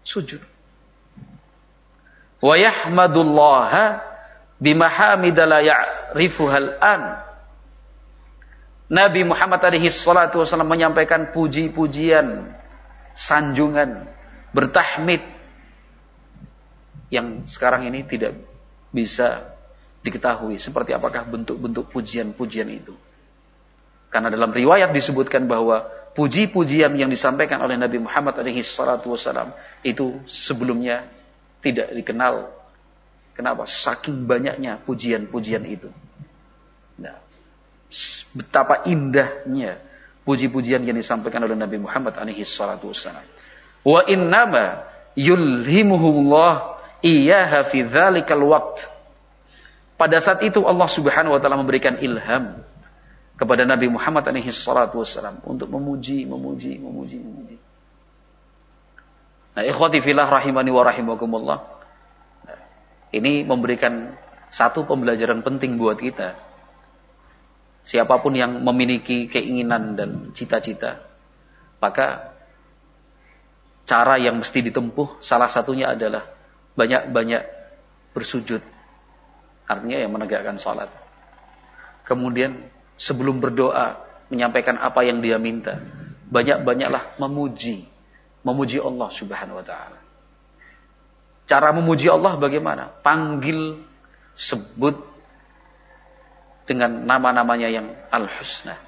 Sujud. 0.03 0.43
Wa 2.43 2.55
yahmadullaha 2.59 4.14
bimahamida 4.65 5.45
la 5.45 5.61
ya'rifuhal 5.61 6.81
an. 6.81 7.21
Nabi 8.89 9.21
Muhammad 9.29 9.61
alaihi 9.61 9.93
salatu 9.93 10.41
wasallam 10.41 10.73
menyampaikan 10.73 11.29
puji-pujian, 11.37 12.49
sanjungan, 13.13 14.09
bertahmid 14.57 15.21
yang 17.13 17.45
sekarang 17.45 17.85
ini 17.85 18.09
tidak 18.09 18.41
bisa 18.89 19.53
diketahui 20.01 20.57
seperti 20.57 20.97
apakah 20.97 21.29
bentuk-bentuk 21.29 21.93
pujian-pujian 21.93 22.69
itu. 22.73 22.97
Karena 24.13 24.31
dalam 24.31 24.55
riwayat 24.55 24.95
disebutkan 24.95 25.49
bahwa 25.51 25.85
puji-pujian 26.15 26.95
yang 26.95 27.11
disampaikan 27.11 27.59
oleh 27.65 27.75
Nabi 27.75 27.99
Muhammad 27.99 28.39
SAW 28.63 29.51
itu 29.83 30.23
sebelumnya 30.29 31.09
tidak 31.65 31.91
dikenal. 31.91 32.64
Kenapa? 33.35 33.67
Saking 33.67 34.31
banyaknya 34.31 34.79
pujian-pujian 34.87 35.67
itu. 35.67 35.91
Nah, 36.99 37.19
betapa 38.35 38.87
indahnya 38.87 39.83
puji-pujian 40.23 40.83
yang 40.87 40.97
disampaikan 40.97 41.43
oleh 41.45 41.59
Nabi 41.59 41.83
Muhammad 41.83 42.17
SAW. 42.17 42.95
Wa 43.85 44.01
innama 44.09 44.87
yulhimuhullah 45.19 46.81
iya 47.05 47.63
fi 47.69 47.85
dzalikal 47.85 48.43
waqt. 48.47 48.89
Pada 49.95 50.19
saat 50.19 50.43
itu 50.43 50.65
Allah 50.67 50.89
Subhanahu 50.91 51.39
wa 51.39 51.41
taala 51.43 51.61
memberikan 51.61 51.95
ilham 52.03 52.65
kepada 53.35 53.67
Nabi 53.67 53.91
Muhammad 53.91 54.27
alaihi 54.27 54.51
salatu 54.51 55.03
wasallam 55.03 55.43
untuk 55.47 55.71
memuji, 55.71 56.27
memuji, 56.27 56.79
memuji, 56.79 57.19
memuji. 57.19 57.57
Nah, 59.55 59.63
ikhwati 59.63 60.03
fillah 60.03 60.27
rahimani 60.27 60.71
wa 60.75 60.83
rahimakumullah. 60.83 61.59
Ini 63.15 63.47
memberikan 63.47 64.11
satu 64.51 64.83
pembelajaran 64.83 65.47
penting 65.47 65.79
buat 65.79 65.95
kita. 66.03 66.35
Siapa 67.87 68.19
pun 68.19 68.35
yang 68.35 68.59
memiliki 68.59 69.31
keinginan 69.31 69.95
dan 69.95 70.11
cita-cita, 70.35 70.99
maka 71.79 72.35
cara 73.87 74.19
yang 74.19 74.41
mesti 74.41 74.65
ditempuh 74.67 75.23
salah 75.23 75.47
satunya 75.47 75.95
adalah 75.95 76.27
banyak-banyak 76.75 77.43
bersujud. 78.17 78.63
Artinya 79.71 79.99
yang 80.01 80.13
menegakkan 80.13 80.59
salat. 80.59 80.91
Kemudian 82.05 82.67
sebelum 82.99 83.39
berdoa 83.41 84.01
menyampaikan 84.29 84.81
apa 84.81 85.05
yang 85.07 85.23
dia 85.23 85.39
minta, 85.39 85.79
banyak-banyaklah 86.29 87.21
memuji, 87.21 87.85
memuji 88.43 88.81
Allah 88.81 89.09
Subhanahu 89.13 89.61
wa 89.61 89.65
taala. 89.65 90.04
Cara 91.45 91.73
memuji 91.77 92.09
Allah 92.09 92.41
bagaimana? 92.41 92.89
Panggil, 93.05 93.81
sebut 94.33 94.97
dengan 96.65 97.05
nama-namanya 97.05 97.69
yang 97.69 97.87
al-husna. 98.09 98.81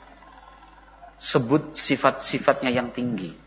Sebut 1.20 1.76
sifat-sifatnya 1.76 2.72
yang 2.72 2.92
tinggi 2.92 3.46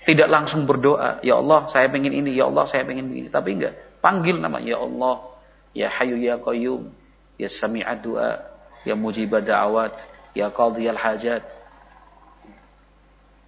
tidak 0.00 0.28
langsung 0.32 0.64
berdoa, 0.64 1.20
ya 1.20 1.36
Allah 1.36 1.68
saya 1.68 1.92
pengen 1.92 2.16
ini, 2.16 2.32
ya 2.32 2.48
Allah 2.48 2.64
saya 2.64 2.88
pengen 2.88 3.12
begini. 3.12 3.28
Tapi 3.28 3.60
enggak, 3.60 4.00
panggil 4.00 4.40
nama 4.40 4.56
ya 4.56 4.80
Allah, 4.80 5.36
ya 5.76 5.92
Hayu 5.92 6.16
ya 6.16 6.40
Qayyum, 6.40 6.88
ya 7.36 7.48
Sami'ad 7.52 8.00
doa, 8.00 8.40
ya 8.88 8.96
Mujibah 8.96 9.44
da'awat, 9.44 9.92
ya 10.32 10.48
Qadhiyal 10.48 10.96
hajat. 10.96 11.44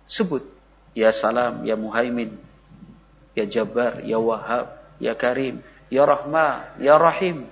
Sebut, 0.05 0.45
ya 0.93 1.09
Salam, 1.09 1.65
ya 1.65 1.73
Muhaimin, 1.73 2.37
ya 3.33 3.45
Jabbar, 3.49 4.05
ya 4.05 4.21
Wahab, 4.21 4.77
ya 5.01 5.13
Karim, 5.17 5.65
ya 5.93 6.05
Rahma, 6.05 6.77
ya 6.81 6.97
Rahim. 6.97 7.49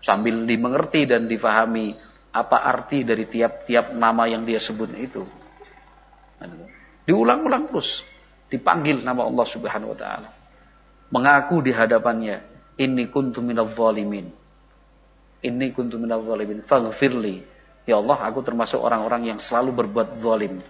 Sambil 0.00 0.48
dimengerti 0.48 1.04
dan 1.04 1.28
difahami 1.28 1.92
apa 2.30 2.62
arti 2.62 3.04
dari 3.04 3.28
tiap-tiap 3.28 3.92
nama 3.92 4.24
yang 4.24 4.48
dia 4.48 4.56
sebut 4.56 4.88
itu. 4.96 5.24
Diulang-ulang 7.04 7.68
terus. 7.68 8.06
Dipanggil 8.50 9.02
nama 9.06 9.26
Allah 9.26 9.46
subhanahu 9.46 9.94
wa 9.94 9.98
ta'ala. 9.98 10.28
Mengaku 11.10 11.62
di 11.62 11.70
hadapannya. 11.74 12.42
Inni 12.80 13.12
kuntu 13.12 13.44
minal 13.44 13.68
zalimin. 13.70 14.30
Inni 15.44 15.70
kuntu 15.74 16.00
minal 16.00 16.24
zalimin. 16.24 16.64
Faghfirli. 16.64 17.44
Ya 17.84 17.98
Allah, 17.98 18.18
aku 18.24 18.40
termasuk 18.46 18.78
orang-orang 18.78 19.34
yang 19.34 19.38
selalu 19.42 19.84
berbuat 19.84 20.16
zalim. 20.16 20.62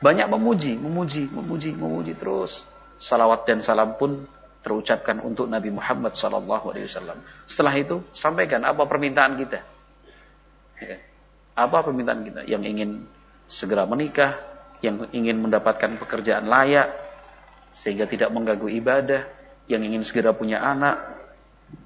Banyak 0.00 0.32
memuji, 0.32 0.80
memuji, 0.80 1.28
memuji, 1.28 1.70
memuji 1.76 2.12
terus. 2.16 2.64
Salawat 2.96 3.44
dan 3.44 3.60
salam 3.60 3.96
pun 4.00 4.24
terucapkan 4.60 5.20
untuk 5.24 5.48
Nabi 5.48 5.72
Muhammad 5.72 6.12
wasallam. 6.16 7.20
Setelah 7.48 7.74
itu 7.76 8.04
sampaikan 8.12 8.64
apa 8.64 8.84
permintaan 8.84 9.36
kita. 9.40 9.60
Ya. 10.80 10.96
Apa 11.56 11.84
permintaan 11.84 12.20
kita? 12.24 12.40
Yang 12.48 12.62
ingin 12.72 12.90
segera 13.44 13.84
menikah, 13.84 14.40
yang 14.80 15.04
ingin 15.12 15.36
mendapatkan 15.40 15.96
pekerjaan 16.00 16.48
layak 16.48 16.88
sehingga 17.72 18.08
tidak 18.08 18.32
mengganggu 18.32 18.68
ibadah, 18.80 19.22
yang 19.70 19.84
ingin 19.84 20.02
segera 20.02 20.34
punya 20.34 20.58
anak, 20.64 20.96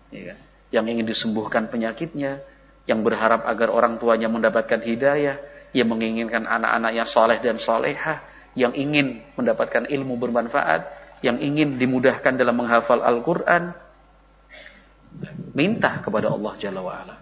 ya, 0.08 0.32
kan? 0.32 0.38
yang 0.72 0.86
ingin 0.88 1.06
disembuhkan 1.06 1.68
penyakitnya, 1.68 2.40
yang 2.88 3.04
berharap 3.04 3.44
agar 3.44 3.68
orang 3.70 4.00
tuanya 4.00 4.26
mendapatkan 4.32 4.80
hidayah, 4.80 5.36
yang 5.74 5.90
menginginkan 5.90 6.46
anak-anaknya 6.46 7.04
soleh 7.04 7.42
dan 7.42 7.58
soleha, 7.58 8.22
yang 8.54 8.70
ingin 8.72 9.26
mendapatkan 9.34 9.90
ilmu 9.90 10.14
bermanfaat, 10.16 10.86
yang 11.20 11.42
ingin 11.42 11.76
dimudahkan 11.76 12.38
dalam 12.38 12.54
menghafal 12.54 13.02
Al-Quran, 13.02 13.74
minta 15.52 15.98
kepada 15.98 16.30
Allah 16.30 16.52
Jalla 16.62 16.80
wa'ala. 16.80 17.16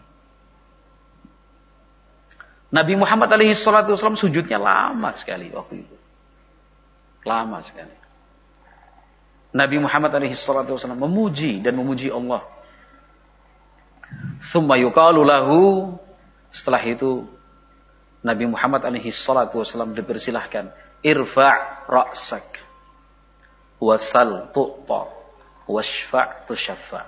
Nabi 2.73 2.97
Muhammad 2.97 3.29
alaihi 3.29 3.53
salatu 3.53 3.93
wasallam 3.93 4.17
sujudnya 4.17 4.57
lama 4.57 5.13
sekali 5.13 5.53
waktu 5.53 5.85
itu. 5.85 5.97
Lama 7.29 7.61
sekali. 7.61 7.93
Nabi 9.53 9.77
Muhammad 9.77 10.13
alaihi 10.17 10.33
salatu 10.33 10.77
wasallam 10.77 11.05
memuji 11.05 11.61
dan 11.61 11.77
memuji 11.77 12.09
Allah. 12.09 12.41
Thumma 14.41 14.81
yuqalu 14.81 15.21
lahu 15.21 15.61
setelah 16.49 16.81
itu 16.85 17.29
Nabi 18.23 18.47
Muhammad 18.47 18.87
alaihi 18.87 19.11
salatu 19.11 19.63
wasallam 19.63 19.95
dipersilahkan 19.99 20.71
irfa' 21.03 21.87
ra'sak 21.91 22.63
wasal 23.83 24.55
tu'ta 24.55 25.11
washfa' 25.67 26.47
tushaffa' 26.47 27.05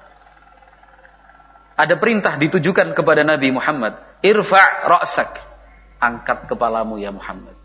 ada 1.74 1.94
perintah 1.98 2.38
ditujukan 2.38 2.94
kepada 2.94 3.27
Nabi 3.27 3.50
Muhammad 3.50 3.98
irfa' 4.22 4.87
ra'sak 4.87 5.55
angkat 6.05 6.46
kepalamu 6.53 7.00
ya 7.00 7.11
Muhammad. 7.11 7.57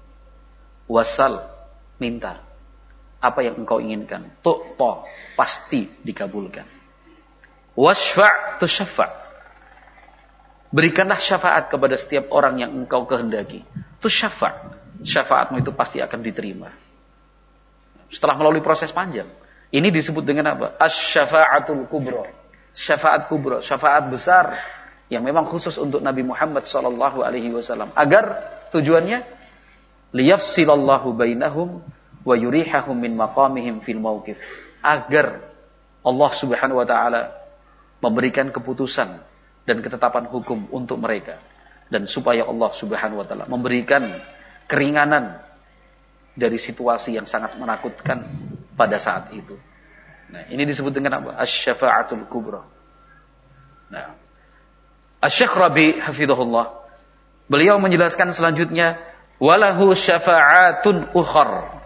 Wasal 0.89 1.43
minta 2.01 2.41
apa 3.19 3.43
yang 3.43 3.61
engkau 3.61 3.83
inginkan? 3.83 4.31
Tu'ta 4.41 5.05
pasti 5.35 5.91
dikabulkan. 6.01 6.65
Washfa' 7.75 8.57
tushaffa' 8.63 9.18
Berikanlah 10.69 11.17
syafaat 11.17 11.73
kepada 11.73 11.97
setiap 11.97 12.29
orang 12.29 12.61
yang 12.61 12.71
engkau 12.77 13.09
kehendaki. 13.09 13.65
Itu 13.97 14.05
syafaat. 14.05 14.77
Syafaatmu 15.01 15.65
itu 15.65 15.73
pasti 15.73 15.97
akan 15.97 16.19
diterima. 16.21 16.69
Setelah 18.09 18.37
melalui 18.37 18.61
proses 18.61 18.93
panjang. 18.93 19.25
Ini 19.73 19.89
disebut 19.89 20.21
dengan 20.21 20.53
apa? 20.53 20.77
As-syafa'atul 20.77 21.89
kubro. 21.89 22.25
Syafaat 22.73 23.25
kubro. 23.25 23.65
Syafaat 23.65 24.13
besar. 24.13 24.53
Yang 25.09 25.23
memang 25.25 25.45
khusus 25.49 25.73
untuk 25.81 26.05
Nabi 26.05 26.21
Muhammad 26.21 26.69
sallallahu 26.69 27.25
alaihi 27.25 27.49
wasallam. 27.49 27.89
Agar 27.97 28.37
tujuannya 28.69 29.25
liyafsilallahu 30.13 31.17
bainahum 31.17 31.81
wa 32.21 32.35
yurihahum 32.37 32.93
min 32.93 33.17
maqamihim 33.17 33.81
fil 33.81 33.97
mauqif. 33.97 34.37
Agar 34.85 35.41
Allah 36.05 36.31
Subhanahu 36.37 36.77
wa 36.77 36.85
taala 36.85 37.33
memberikan 38.05 38.53
keputusan 38.53 39.17
dan 39.63 39.83
ketetapan 39.83 40.27
hukum 40.29 40.67
untuk 40.71 40.99
mereka 40.99 41.39
dan 41.89 42.05
supaya 42.05 42.45
Allah 42.45 42.69
Subhanahu 42.71 43.21
wa 43.21 43.25
taala 43.25 43.45
memberikan 43.49 44.05
keringanan 44.69 45.41
dari 46.37 46.61
situasi 46.61 47.17
yang 47.17 47.25
sangat 47.25 47.57
menakutkan 47.57 48.23
pada 48.77 48.95
saat 49.01 49.33
itu. 49.35 49.57
Nah, 50.29 50.45
ini 50.47 50.63
disebut 50.63 50.93
dengan 50.93 51.19
apa? 51.19 51.41
Asy-syafa'atul 51.41 52.29
kubra. 52.29 52.61
Nah, 53.89 54.13
Asy-Syaikh 55.19 55.55
Rabi 55.57 55.87
hafizahullah 55.99 56.79
beliau 57.49 57.81
menjelaskan 57.81 58.29
selanjutnya 58.31 59.01
walahu 59.41 59.91
syafa'atun 59.97 61.11
ukhar. 61.17 61.81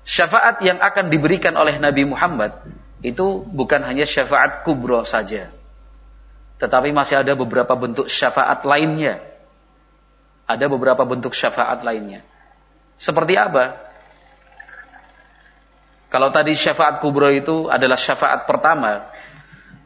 Syafaat 0.00 0.64
yang 0.64 0.80
akan 0.80 1.12
diberikan 1.12 1.52
oleh 1.60 1.76
Nabi 1.76 2.08
Muhammad 2.08 2.56
itu 3.00 3.44
bukan 3.48 3.80
hanya 3.84 4.04
syafaat 4.04 4.60
kubro 4.64 5.00
saja. 5.08 5.48
Tetapi 6.60 6.92
masih 6.92 7.24
ada 7.24 7.32
beberapa 7.32 7.72
bentuk 7.72 8.12
syafaat 8.12 8.60
lainnya. 8.68 9.24
Ada 10.44 10.68
beberapa 10.68 11.00
bentuk 11.08 11.32
syafaat 11.32 11.80
lainnya. 11.80 12.20
Seperti 13.00 13.40
apa? 13.40 13.80
Kalau 16.12 16.28
tadi 16.28 16.52
syafaat 16.52 17.00
kubro 17.00 17.32
itu 17.32 17.70
adalah 17.72 17.96
syafaat 17.96 18.44
pertama, 18.44 19.08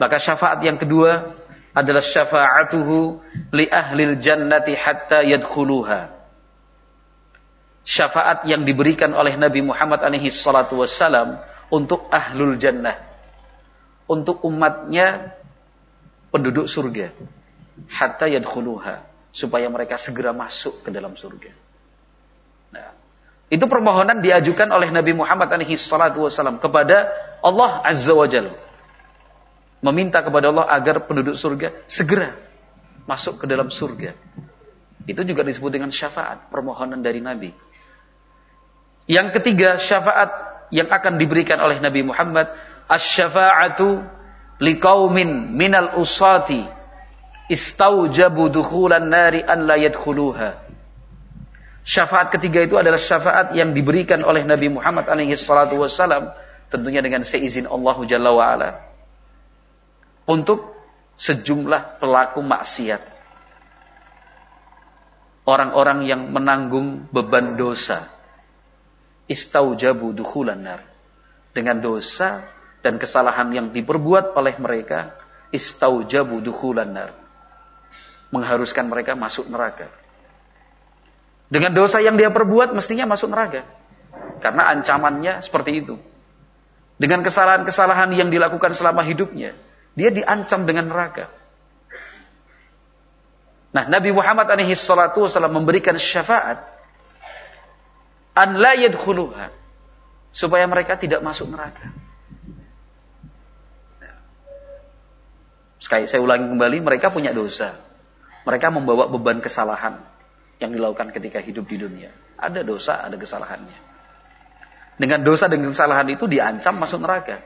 maka 0.01 0.19
syafaat 0.19 0.59
yang 0.67 0.75
kedua 0.75 1.37
adalah 1.71 2.03
syafaatuhu 2.03 3.23
li 3.55 3.71
ahlil 3.71 4.19
jannati 4.19 4.75
hatta 4.75 5.23
yadkhuluha. 5.23 6.11
Syafaat 7.85 8.49
yang 8.49 8.65
diberikan 8.65 9.13
oleh 9.13 9.37
Nabi 9.37 9.61
Muhammad 9.61 10.01
alaihi 10.01 10.33
salatu 10.33 10.81
wassalam 10.81 11.37
untuk 11.75 12.07
ahlul 12.15 12.55
jannah. 12.55 12.95
Untuk 14.07 14.47
umatnya 14.47 15.35
penduduk 16.31 16.71
surga 16.71 17.11
hatta 17.91 18.31
yadkhuluha 18.31 19.03
supaya 19.35 19.67
mereka 19.67 19.99
segera 19.99 20.31
masuk 20.31 20.87
ke 20.87 20.95
dalam 20.95 21.19
surga. 21.19 21.51
Nah, 22.71 22.95
itu 23.51 23.65
permohonan 23.67 24.23
diajukan 24.23 24.71
oleh 24.71 24.95
Nabi 24.95 25.17
Muhammad 25.17 25.51
alaihi 25.51 25.75
salatu 25.75 26.29
wasallam 26.29 26.63
kepada 26.63 27.11
Allah 27.43 27.83
Azza 27.83 28.15
wa 28.15 28.29
Jalla. 28.31 28.55
Meminta 29.85 30.23
kepada 30.25 30.49
Allah 30.49 30.71
agar 30.71 31.05
penduduk 31.05 31.35
surga 31.35 31.85
segera 31.91 32.33
masuk 33.05 33.43
ke 33.43 33.47
dalam 33.51 33.69
surga. 33.69 34.17
Itu 35.05 35.21
juga 35.29 35.45
disebut 35.45 35.69
dengan 35.69 35.93
syafaat, 35.93 36.49
permohonan 36.49 37.05
dari 37.05 37.21
Nabi. 37.21 37.53
Yang 39.05 39.37
ketiga, 39.37 39.77
syafaat 39.77 40.54
yang 40.73 40.89
akan 40.89 41.21
diberikan 41.21 41.61
oleh 41.61 41.81
Nabi 41.81 42.07
Muhammad, 42.07 42.53
asy-syafa'atu 42.89 44.05
liqaumin 44.63 45.53
minal 45.53 45.99
usati 45.99 46.63
istaujabu 47.51 48.49
dukhulan 48.49 49.05
nari 49.09 49.45
an 49.45 49.69
la 49.69 49.77
yadkhuluha. 49.77 50.65
Syafaat 51.85 52.33
ketiga 52.33 52.65
itu 52.65 52.81
adalah 52.81 52.97
syafaat 52.97 53.53
yang 53.53 53.77
diberikan 53.77 54.25
oleh 54.25 54.41
Nabi 54.49 54.73
Muhammad 54.73 55.05
alaihi 55.05 55.37
salatu 55.37 55.85
wasallam 55.85 56.33
tentunya 56.73 57.05
dengan 57.05 57.21
seizin 57.21 57.69
Allah 57.69 57.97
Jalla 58.09 58.33
wa 58.33 58.45
ala 58.57 58.71
untuk 60.25 60.73
sejumlah 61.21 62.01
pelaku 62.01 62.41
maksiat. 62.41 63.13
Orang-orang 65.45 66.09
yang 66.09 66.33
menanggung 66.33 67.05
beban 67.13 67.61
dosa. 67.61 68.09
Istaujabu 69.31 70.13
dukhulan 70.13 70.61
nar. 70.61 70.81
Dengan 71.55 71.79
dosa 71.79 72.45
dan 72.85 72.99
kesalahan 72.99 73.49
yang 73.55 73.67
diperbuat 73.73 74.37
oleh 74.37 74.55
mereka 74.61 75.15
istaujabu 75.55 76.43
dukhulan 76.45 76.91
nar. 76.91 77.11
Mengharuskan 78.35 78.91
mereka 78.91 79.15
masuk 79.15 79.47
neraka. 79.49 79.89
Dengan 81.49 81.71
dosa 81.71 82.03
yang 82.03 82.19
dia 82.19 82.29
perbuat 82.29 82.75
mestinya 82.75 83.07
masuk 83.07 83.31
neraka. 83.31 83.63
Karena 84.43 84.75
ancamannya 84.75 85.41
seperti 85.41 85.85
itu. 85.87 85.95
Dengan 86.99 87.23
kesalahan-kesalahan 87.23 88.11
yang 88.15 88.29
dilakukan 88.29 88.75
selama 88.75 89.03
hidupnya 89.07 89.55
dia 89.95 90.11
diancam 90.11 90.67
dengan 90.67 90.91
neraka. 90.91 91.31
Nah 93.75 93.87
Nabi 93.91 94.11
Muhammad 94.15 94.47
alaihi 94.51 94.75
salatu 94.75 95.27
wasallam 95.27 95.63
memberikan 95.63 95.95
syafaat 95.99 96.63
an 98.35 98.59
la 98.59 98.75
yadkhuluha 98.75 99.51
supaya 100.35 100.67
mereka 100.67 100.99
tidak 100.99 101.23
masuk 101.23 101.51
neraka 101.51 101.95
Sekali 105.85 106.09
saya 106.09 106.25
ulangi 106.25 106.49
kembali, 106.49 106.81
mereka 106.81 107.13
punya 107.13 107.37
dosa. 107.37 107.77
Mereka 108.49 108.73
membawa 108.73 109.05
beban 109.05 109.45
kesalahan 109.45 110.01
yang 110.57 110.73
dilakukan 110.73 111.13
ketika 111.13 111.45
hidup 111.45 111.69
di 111.69 111.77
dunia. 111.77 112.09
Ada 112.41 112.65
dosa, 112.65 113.05
ada 113.05 113.21
kesalahannya. 113.21 113.93
Dengan 114.97 115.21
dosa 115.21 115.45
dan 115.45 115.61
kesalahan 115.61 116.09
itu 116.09 116.25
diancam 116.25 116.81
masuk 116.81 117.05
neraka. 117.05 117.37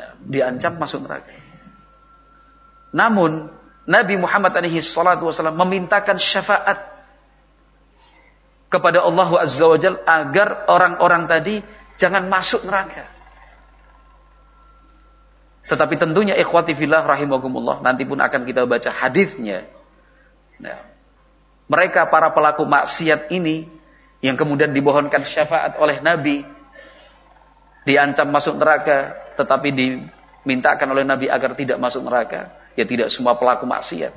Nah, 0.00 0.16
diancam 0.24 0.80
masuk 0.80 1.04
neraka. 1.04 1.36
Namun 2.96 3.52
Nabi 3.84 4.14
Muhammad 4.16 4.56
alaihi 4.56 4.80
salatu 4.80 5.28
wasallam 5.28 5.60
memintakan 5.60 6.16
syafaat 6.16 6.99
kepada 8.70 9.02
Allah 9.02 9.28
Azza 9.42 9.66
wa 9.66 9.76
Jal 9.76 9.98
agar 10.06 10.70
orang-orang 10.70 11.26
tadi 11.26 11.58
jangan 11.98 12.30
masuk 12.30 12.62
neraka. 12.64 13.04
Tetapi 15.66 15.94
tentunya 15.98 16.34
ikhwati 16.38 16.74
fillah 16.78 17.02
rahimakumullah 17.02 17.82
nanti 17.82 18.06
pun 18.06 18.18
akan 18.18 18.46
kita 18.46 18.64
baca 18.64 18.90
hadisnya. 18.90 19.66
Nah, 20.62 20.78
mereka 21.66 22.06
para 22.06 22.30
pelaku 22.30 22.62
maksiat 22.62 23.30
ini 23.34 23.66
yang 24.22 24.38
kemudian 24.38 24.70
dibohonkan 24.70 25.22
syafaat 25.26 25.78
oleh 25.78 25.98
Nabi 26.02 26.42
diancam 27.86 28.28
masuk 28.28 28.58
neraka 28.60 29.16
tetapi 29.38 29.72
dimintakan 29.72 30.88
oleh 30.92 31.04
Nabi 31.06 31.26
agar 31.32 31.56
tidak 31.56 31.80
masuk 31.80 32.04
neraka 32.04 32.52
ya 32.76 32.84
tidak 32.84 33.08
semua 33.08 33.38
pelaku 33.38 33.64
maksiat 33.64 34.12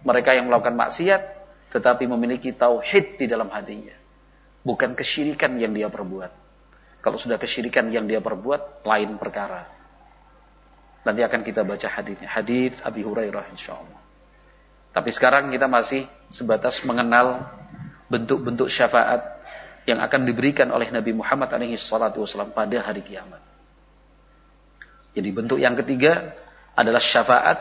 mereka 0.00 0.32
yang 0.32 0.48
melakukan 0.48 0.72
maksiat 0.72 1.39
tetapi 1.70 2.04
memiliki 2.10 2.50
tauhid 2.52 3.18
di 3.18 3.26
dalam 3.30 3.50
hatinya 3.50 3.94
bukan 4.66 4.92
kesyirikan 4.94 5.56
yang 5.56 5.72
dia 5.72 5.88
perbuat 5.88 6.32
kalau 7.00 7.16
sudah 7.16 7.40
kesyirikan 7.40 7.88
yang 7.88 8.04
dia 8.04 8.20
perbuat 8.20 8.84
lain 8.84 9.16
perkara 9.16 9.80
Nanti 11.00 11.24
akan 11.24 11.40
kita 11.40 11.64
baca 11.64 11.88
hadisnya. 11.88 12.28
Hadis 12.28 12.76
Abi 12.84 13.00
Hurairah 13.00 13.48
insyaallah. 13.56 14.00
Tapi 14.90 15.10
sekarang 15.14 15.48
kita 15.48 15.70
masih 15.70 16.04
sebatas 16.28 16.82
mengenal 16.84 17.46
bentuk-bentuk 18.10 18.68
syafaat 18.68 19.22
yang 19.88 20.02
akan 20.02 20.28
diberikan 20.28 20.68
oleh 20.68 20.92
Nabi 20.92 21.16
Muhammad 21.16 21.48
alaihi 21.56 21.78
salatu 21.78 22.20
wasallam 22.20 22.52
pada 22.52 22.84
hari 22.84 23.00
kiamat. 23.00 23.40
Jadi 25.16 25.28
bentuk 25.32 25.56
yang 25.56 25.72
ketiga 25.78 26.36
adalah 26.76 27.00
syafaat 27.00 27.58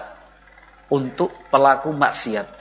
untuk 0.92 1.32
pelaku 1.48 1.96
maksiat. 1.96 2.59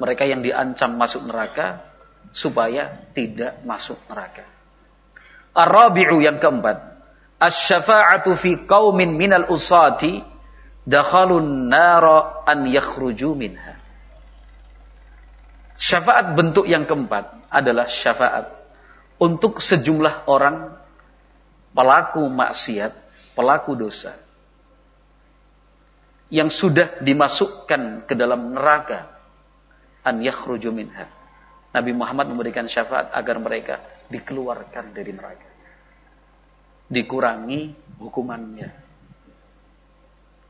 Mereka 0.00 0.24
yang 0.24 0.40
diancam 0.40 0.96
masuk 0.96 1.28
neraka 1.28 1.84
supaya 2.32 3.04
tidak 3.12 3.60
masuk 3.68 4.00
neraka. 4.08 4.48
Ar-rabi'u 5.52 6.24
yang 6.24 6.40
keempat, 6.40 6.78
asy-syafa'atu 7.36 8.32
fi 8.32 8.64
qaumin 8.64 9.12
minal 9.12 9.52
usati 9.52 10.24
dakhalun 10.88 11.68
nara 11.68 12.46
an 12.48 12.64
yakhruju 12.70 13.36
minha. 13.36 13.76
Syafaat 15.80 16.36
bentuk 16.36 16.68
yang 16.68 16.84
keempat 16.84 17.52
adalah 17.52 17.88
syafaat 17.88 18.52
untuk 19.20 19.64
sejumlah 19.64 20.28
orang 20.28 20.76
pelaku 21.72 22.24
maksiat, 22.24 22.92
pelaku 23.32 23.76
dosa 23.76 24.12
yang 26.30 26.46
sudah 26.46 27.02
dimasukkan 27.02 28.06
ke 28.06 28.14
dalam 28.14 28.54
neraka 28.54 29.19
an 30.04 30.20
yakhruju 30.24 30.70
minha. 30.72 31.06
Nabi 31.70 31.94
Muhammad 31.94 32.26
memberikan 32.26 32.66
syafaat 32.66 33.14
agar 33.14 33.38
mereka 33.38 33.78
dikeluarkan 34.10 34.90
dari 34.90 35.14
neraka. 35.14 35.48
Dikurangi 36.90 37.60
hukumannya. 38.02 38.68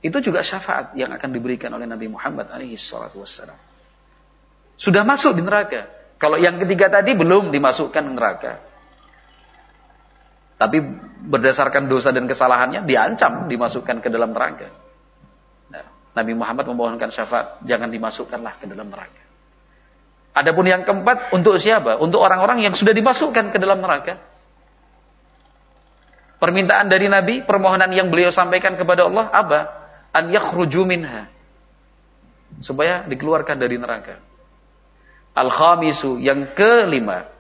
Itu 0.00 0.24
juga 0.24 0.40
syafaat 0.40 0.96
yang 0.96 1.12
akan 1.12 1.28
diberikan 1.28 1.68
oleh 1.76 1.84
Nabi 1.84 2.08
Muhammad 2.08 2.48
alaihi 2.48 2.80
salatu 2.80 3.20
wassalam. 3.20 3.56
Sudah 4.80 5.04
masuk 5.04 5.36
di 5.36 5.44
neraka. 5.44 5.84
Kalau 6.16 6.40
yang 6.40 6.56
ketiga 6.56 6.88
tadi 6.88 7.12
belum 7.12 7.52
dimasukkan 7.52 8.04
neraka. 8.16 8.52
Tapi 10.56 10.76
berdasarkan 11.28 11.84
dosa 11.88 12.12
dan 12.16 12.24
kesalahannya 12.24 12.88
diancam 12.88 13.44
dimasukkan 13.44 14.00
ke 14.00 14.08
dalam 14.08 14.32
neraka. 14.32 14.72
Nah, 15.68 15.84
Nabi 16.16 16.32
Muhammad 16.32 16.64
memohonkan 16.68 17.12
syafaat, 17.12 17.60
jangan 17.68 17.92
dimasukkanlah 17.92 18.56
ke 18.56 18.64
dalam 18.68 18.88
neraka. 18.88 19.19
Adapun 20.40 20.64
yang 20.64 20.88
keempat 20.88 21.36
untuk 21.36 21.60
siapa? 21.60 22.00
Untuk 22.00 22.24
orang-orang 22.24 22.64
yang 22.64 22.72
sudah 22.72 22.96
dimasukkan 22.96 23.52
ke 23.52 23.60
dalam 23.60 23.84
neraka. 23.84 24.16
Permintaan 26.40 26.88
dari 26.88 27.12
Nabi, 27.12 27.44
permohonan 27.44 27.92
yang 27.92 28.08
beliau 28.08 28.32
sampaikan 28.32 28.72
kepada 28.80 29.04
Allah 29.04 29.28
apa? 29.28 29.60
an 30.10 30.32
yakhruju 30.32 30.82
minha 30.88 31.30
supaya 32.58 33.06
dikeluarkan 33.06 33.56
dari 33.60 33.78
neraka. 33.78 34.18
Al-khamisu 35.38 36.18
yang 36.18 36.50
kelima 36.58 37.30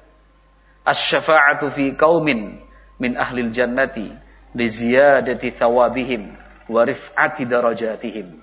asy-syafa'atu 0.86 1.72
fi 1.74 1.98
qaumin 1.98 2.62
min 3.02 3.18
ahlil 3.18 3.50
jannati 3.50 4.14
li 4.54 4.66
ziyadati 4.70 5.50
thawabihim 5.50 6.30
wa 6.70 6.86
rif'ati 6.86 7.42
darajatihim. 7.50 8.38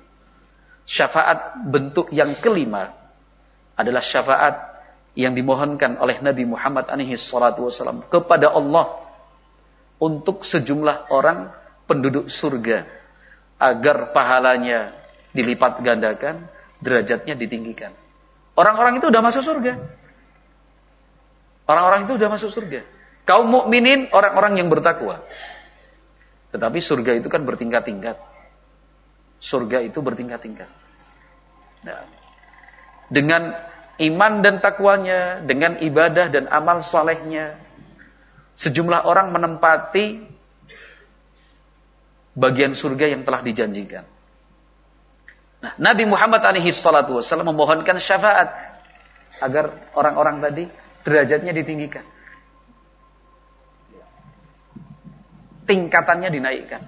Syafaat 0.83 1.67
bentuk 1.67 2.11
yang 2.11 2.35
kelima 2.39 2.91
adalah 3.77 4.01
syafaat 4.01 4.55
yang 5.13 5.37
dimohonkan 5.37 5.97
oleh 6.01 6.17
Nabi 6.21 6.43
Muhammad 6.45 6.89
alaihi 6.89 7.17
salatu 7.17 7.69
wasallam 7.69 8.05
kepada 8.09 8.49
Allah 8.53 8.97
untuk 9.97 10.45
sejumlah 10.45 11.09
orang 11.13 11.53
penduduk 11.89 12.29
surga 12.29 12.85
agar 13.57 14.13
pahalanya 14.13 14.93
dilipat 15.33 15.81
gandakan, 15.81 16.45
derajatnya 16.81 17.33
ditinggikan. 17.33 17.93
Orang-orang 18.57 19.01
itu 19.01 19.09
sudah 19.09 19.21
masuk 19.21 19.41
surga. 19.41 19.73
Orang-orang 21.65 22.05
itu 22.05 22.13
sudah 22.17 22.29
masuk 22.29 22.49
surga. 22.53 22.81
Kaum 23.27 23.49
mukminin 23.49 24.09
orang-orang 24.13 24.61
yang 24.61 24.69
bertakwa. 24.69 25.21
Tetapi 26.53 26.79
surga 26.79 27.11
itu 27.19 27.27
kan 27.27 27.43
bertingkat-tingkat. 27.43 28.17
Surga 29.37 29.83
itu 29.83 29.99
bertingkat-tingkat. 29.99 30.69
Nah, 31.85 32.01
dengan 33.07 33.55
iman 33.97 34.33
dan 34.43 34.59
takwanya, 34.59 35.41
dengan 35.43 35.79
ibadah 35.81 36.29
dan 36.29 36.45
amal 36.51 36.83
solehnya, 36.83 37.57
sejumlah 38.57 39.05
orang 39.07 39.31
menempati 39.33 40.25
bagian 42.37 42.77
surga 42.77 43.17
yang 43.17 43.25
telah 43.25 43.41
dijanjikan. 43.41 44.05
Nah, 45.57 45.73
Nabi 45.81 46.05
Muhammad 46.05 46.45
alaihi 46.45 46.69
salatu 46.69 47.17
wasallam 47.17 47.49
memohonkan 47.49 47.97
syafaat 47.97 48.77
agar 49.41 49.73
orang-orang 49.97 50.37
tadi 50.37 50.63
derajatnya 51.01 51.49
ditinggikan. 51.49 52.05
Tingkatannya 55.65 56.29
dinaikkan. 56.29 56.81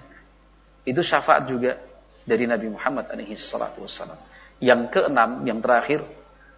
Itu 0.86 1.01
syafaat 1.01 1.49
juga 1.49 1.82
dari 2.23 2.45
Nabi 2.45 2.69
Muhammad 2.69 3.10
alaihi 3.10 3.34
salatu 3.34 3.84
wasallam. 3.84 4.17
Yang 4.60 4.82
keenam, 4.91 5.48
yang 5.48 5.63
terakhir 5.63 6.04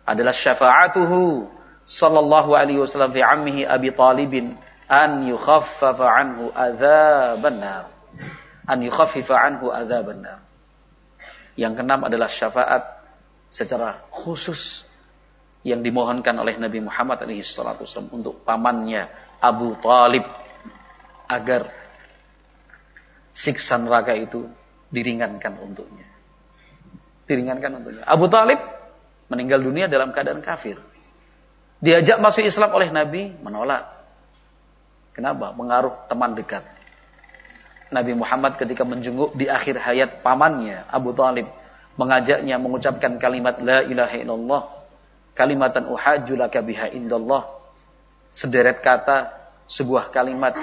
adalah 0.06 0.34
syafaatuhu 0.34 1.46
sallallahu 1.86 2.58
alaihi 2.58 2.82
wasallam 2.82 3.14
fi 3.14 3.22
ammihi 3.22 3.62
Abi 3.66 3.94
Talibin 3.94 4.58
an 4.90 5.26
yukhaffafa 5.30 6.06
anhu 6.06 6.50
adzaban 6.52 7.62
nar 7.62 7.88
an 8.68 8.80
yukhaffifa 8.82 9.38
anhu 9.38 9.70
adzaban 9.72 10.26
Yang 11.56 11.74
keenam 11.80 12.02
adalah 12.04 12.28
syafaat 12.28 12.84
secara 13.52 14.02
khusus 14.10 14.88
yang 15.62 15.86
dimohonkan 15.86 16.34
oleh 16.42 16.58
Nabi 16.58 16.82
Muhammad 16.82 17.22
SAW 17.22 17.86
untuk 18.10 18.42
pamannya 18.42 19.06
Abu 19.38 19.78
Talib 19.78 20.26
agar 21.30 21.70
siksa 23.32 23.80
neraka 23.80 24.12
itu 24.18 24.50
diringankan 24.92 25.56
untuknya. 25.62 26.11
Diringankan 27.26 27.82
untuknya. 27.82 28.04
Abu 28.06 28.26
Talib 28.28 28.60
meninggal 29.32 29.64
dunia 29.64 29.88
dalam 29.88 30.12
keadaan 30.12 30.44
kafir. 30.44 30.80
Diajak 31.82 32.22
masuk 32.22 32.46
Islam 32.46 32.70
oleh 32.78 32.94
Nabi, 32.94 33.34
menolak. 33.42 33.90
Kenapa? 35.18 35.52
Mengaruh 35.56 36.06
teman 36.06 36.38
dekat. 36.38 36.62
Nabi 37.92 38.16
Muhammad 38.16 38.56
ketika 38.56 38.88
menjenguk 38.88 39.36
di 39.36 39.52
akhir 39.52 39.76
hayat 39.76 40.24
pamannya 40.24 40.88
Abu 40.88 41.12
Talib 41.12 41.44
mengajaknya 42.00 42.56
mengucapkan 42.56 43.20
kalimat 43.20 43.60
la 43.60 43.84
ilaha 43.84 44.16
illallah 44.16 44.62
kalimatan 45.36 45.92
uhajju 45.92 46.40
laka 46.40 46.64
biha 46.64 46.88
indallah 46.96 47.52
sederet 48.32 48.80
kata 48.80 49.36
sebuah 49.68 50.08
kalimat 50.16 50.56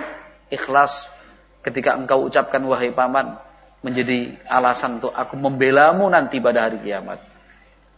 ikhlas 0.48 1.12
ketika 1.60 2.00
engkau 2.00 2.24
ucapkan 2.24 2.64
wahai 2.64 2.96
paman 2.96 3.36
menjadi 3.84 4.34
alasan 4.50 4.98
untuk 4.98 5.14
aku 5.14 5.38
membelamu 5.38 6.06
nanti 6.10 6.42
pada 6.42 6.66
hari 6.66 6.82
kiamat 6.82 7.22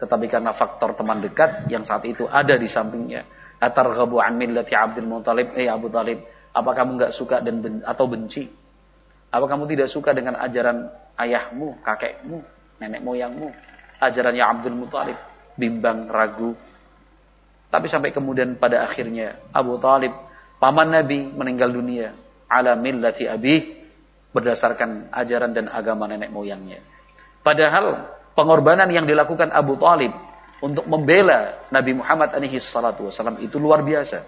tetapi 0.01 0.27
karena 0.33 0.53
faktor 0.57 0.97
teman 0.97 1.21
dekat 1.21 1.69
yang 1.69 1.85
saat 1.85 2.05
itu 2.09 2.25
ada 2.29 2.57
di 2.57 2.69
sampingnya 2.69 3.25
atarghabu 3.61 4.21
an 4.21 4.37
millati 4.37 4.77
Abdul 4.77 5.09
Muthalib 5.09 5.57
eh 5.57 5.69
Abu 5.69 5.93
Talib 5.93 6.21
apa 6.51 6.71
kamu 6.75 6.91
enggak 7.01 7.13
suka 7.15 7.41
dan 7.41 7.63
ben, 7.63 7.75
atau 7.85 8.05
benci 8.09 8.61
apa 9.31 9.47
kamu 9.47 9.71
tidak 9.71 9.87
suka 9.87 10.11
dengan 10.11 10.35
ajaran 10.43 10.91
ayahmu, 11.15 11.79
kakekmu, 11.87 12.43
nenek 12.83 13.01
moyangmu? 13.07 13.55
Ajarannya 14.03 14.43
Abdul 14.43 14.75
Muthalib, 14.75 15.19
bimbang, 15.55 16.11
ragu. 16.11 16.59
Tapi 17.71 17.87
sampai 17.87 18.11
kemudian 18.11 18.59
pada 18.59 18.83
akhirnya 18.83 19.39
Abu 19.55 19.79
Talib, 19.79 20.11
paman 20.59 20.91
Nabi 20.91 21.31
meninggal 21.31 21.71
dunia. 21.71 22.11
Ala 22.51 22.75
millati 22.75 23.31
abih, 23.31 23.80
berdasarkan 24.31 25.11
ajaran 25.11 25.51
dan 25.51 25.67
agama 25.67 26.07
nenek 26.07 26.31
moyangnya. 26.31 26.83
Padahal 27.43 28.15
pengorbanan 28.39 28.87
yang 28.93 29.09
dilakukan 29.09 29.51
Abu 29.51 29.75
Talib 29.81 30.15
untuk 30.61 30.85
membela 30.87 31.67
Nabi 31.73 31.97
Muhammad 31.97 32.37
alaihi 32.37 32.61
salatu 32.61 33.09
wasallam 33.09 33.41
itu 33.41 33.57
luar 33.57 33.81
biasa. 33.81 34.23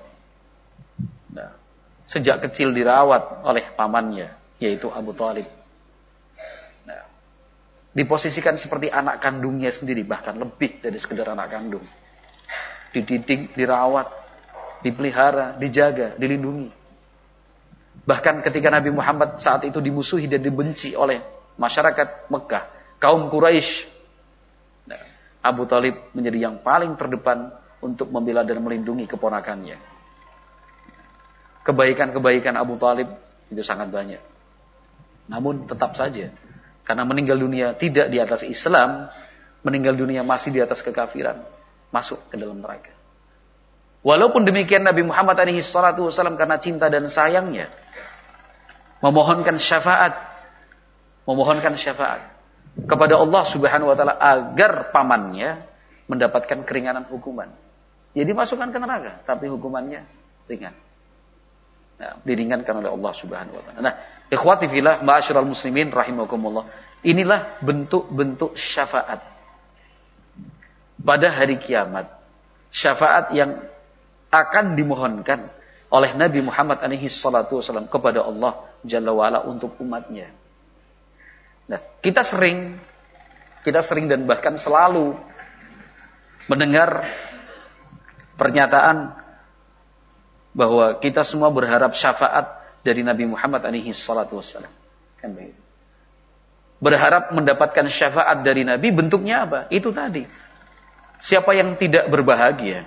Nah, 1.33 1.53
sejak 2.09 2.43
kecil 2.49 2.73
dirawat 2.73 3.45
oleh 3.47 3.65
pamannya, 3.77 4.33
yaitu 4.59 4.89
Abu 4.91 5.13
Talib. 5.13 5.47
Nah, 6.89 7.05
diposisikan 7.95 8.57
seperti 8.59 8.89
anak 8.89 9.21
kandungnya 9.23 9.71
sendiri, 9.71 10.03
bahkan 10.03 10.35
lebih 10.35 10.83
dari 10.83 10.99
sekedar 10.99 11.31
anak 11.37 11.53
kandung. 11.53 11.85
Dididik, 12.93 13.57
dirawat, 13.57 14.09
dipelihara, 14.85 15.57
dijaga, 15.57 16.17
dilindungi. 16.19 16.82
Bahkan 18.03 18.43
ketika 18.43 18.73
Nabi 18.73 18.91
Muhammad 18.91 19.39
saat 19.39 19.63
itu 19.63 19.79
dimusuhi 19.79 20.27
dan 20.27 20.43
dibenci 20.43 20.99
oleh 20.99 21.23
masyarakat 21.55 22.33
Mekah, 22.33 22.65
kaum 22.99 23.31
Quraisy, 23.31 23.87
nah, 24.91 24.99
Abu 25.45 25.69
Talib 25.71 26.11
menjadi 26.11 26.51
yang 26.51 26.59
paling 26.65 26.99
terdepan 26.99 27.55
untuk 27.79 28.11
membela 28.11 28.43
dan 28.43 28.59
melindungi 28.59 29.07
keponakannya. 29.07 29.79
Kebaikan-kebaikan 31.63 32.59
Abu 32.59 32.75
Talib 32.75 33.07
itu 33.51 33.63
sangat 33.63 33.87
banyak. 33.91 34.19
Namun 35.31 35.71
tetap 35.71 35.95
saja 35.95 36.35
karena 36.83 37.07
meninggal 37.07 37.39
dunia 37.39 37.79
tidak 37.79 38.11
di 38.11 38.19
atas 38.19 38.43
Islam, 38.43 39.07
meninggal 39.63 39.95
dunia 39.95 40.27
masih 40.27 40.51
di 40.51 40.59
atas 40.59 40.83
kekafiran, 40.83 41.47
masuk 41.95 42.19
ke 42.27 42.35
dalam 42.35 42.59
neraka. 42.59 43.02
Walaupun 44.03 44.43
demikian 44.43 44.83
Nabi 44.83 45.07
Muhammad 45.07 45.39
alaihi 45.39 45.63
salatu 45.63 46.11
wasallam 46.11 46.35
karena 46.35 46.59
cinta 46.59 46.91
dan 46.91 47.07
sayangnya 47.07 47.71
memohonkan 48.99 49.63
syafaat, 49.63 50.19
memohonkan 51.27 51.79
syafaat 51.79 52.23
kepada 52.83 53.15
Allah 53.19 53.43
Subhanahu 53.47 53.95
wa 53.95 53.97
taala 53.99 54.15
agar 54.19 54.91
pamannya 54.91 55.63
mendapatkan 56.11 56.67
keringanan 56.67 57.07
hukuman. 57.07 57.51
Ya 58.13 58.27
dimasukkan 58.27 58.75
ke 58.75 58.79
neraka, 58.83 59.13
tapi 59.23 59.47
hukumannya 59.47 60.03
ringan. 60.51 60.75
Nah, 62.03 62.19
diringankan 62.27 62.83
oleh 62.83 62.91
Allah 62.91 63.13
Subhanahu 63.15 63.55
wa 63.55 63.63
taala. 63.63 63.81
Nah, 63.81 63.95
Ikhwati 64.33 64.65
fillah, 64.67 65.05
ma'asyiral 65.05 65.45
muslimin 65.45 65.93
rahimakumullah. 65.93 66.65
Inilah 67.05 67.61
bentuk-bentuk 67.61 68.57
syafaat 68.57 69.21
pada 70.97 71.29
hari 71.29 71.61
kiamat. 71.61 72.09
Syafaat 72.73 73.37
yang 73.37 73.61
akan 74.33 74.75
dimohonkan 74.75 75.53
oleh 75.93 76.17
Nabi 76.17 76.41
Muhammad 76.41 76.81
alaihi 76.81 77.13
salatu 77.13 77.61
wasallam 77.61 77.85
kepada 77.85 78.25
Allah 78.25 78.65
Jalla 78.83 79.13
wa'ala 79.13 79.45
untuk 79.45 79.77
umatnya. 79.79 80.33
Nah, 81.69 81.79
kita 82.01 82.25
sering 82.25 82.81
kita 83.63 83.79
sering 83.85 84.11
dan 84.11 84.27
bahkan 84.27 84.59
selalu 84.59 85.15
mendengar 86.51 87.07
pernyataan 88.35 89.15
bahwa 90.57 90.99
kita 90.99 91.23
semua 91.23 91.53
berharap 91.55 91.95
syafaat 91.95 92.59
dari 92.83 93.07
Nabi 93.07 93.31
Muhammad 93.31 93.63
alaihi 93.63 93.95
salatu 93.95 94.41
wassalam. 94.41 94.73
Kan 95.21 95.37
begitu. 95.39 95.61
Berharap 96.83 97.31
mendapatkan 97.31 97.87
syafaat 97.87 98.43
dari 98.43 98.67
Nabi 98.67 98.91
bentuknya 98.91 99.47
apa? 99.47 99.61
Itu 99.71 99.95
tadi. 99.95 100.27
Siapa 101.23 101.55
yang 101.55 101.79
tidak 101.79 102.11
berbahagia 102.11 102.83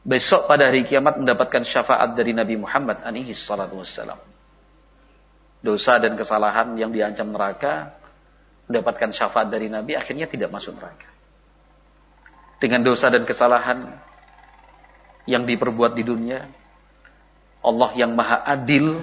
besok 0.00 0.48
pada 0.48 0.72
hari 0.72 0.88
kiamat 0.88 1.20
mendapatkan 1.20 1.60
syafaat 1.60 2.16
dari 2.16 2.32
Nabi 2.32 2.56
Muhammad 2.56 3.04
alaihi 3.04 3.36
salatu 3.36 3.80
wassalam. 3.80 4.16
Dosa 5.60 6.00
dan 6.00 6.16
kesalahan 6.16 6.72
yang 6.80 6.88
diancam 6.88 7.28
neraka 7.28 7.92
mendapatkan 8.64 9.12
syafaat 9.12 9.52
dari 9.52 9.68
Nabi 9.68 9.92
akhirnya 9.92 10.24
tidak 10.24 10.48
masuk 10.48 10.78
neraka. 10.80 11.08
Dengan 12.60 12.80
dosa 12.84 13.12
dan 13.12 13.24
kesalahan 13.28 13.88
yang 15.28 15.44
diperbuat 15.44 15.96
di 15.96 16.04
dunia 16.04 16.48
Allah 17.60 17.90
yang 17.92 18.16
maha 18.16 18.40
adil 18.48 19.00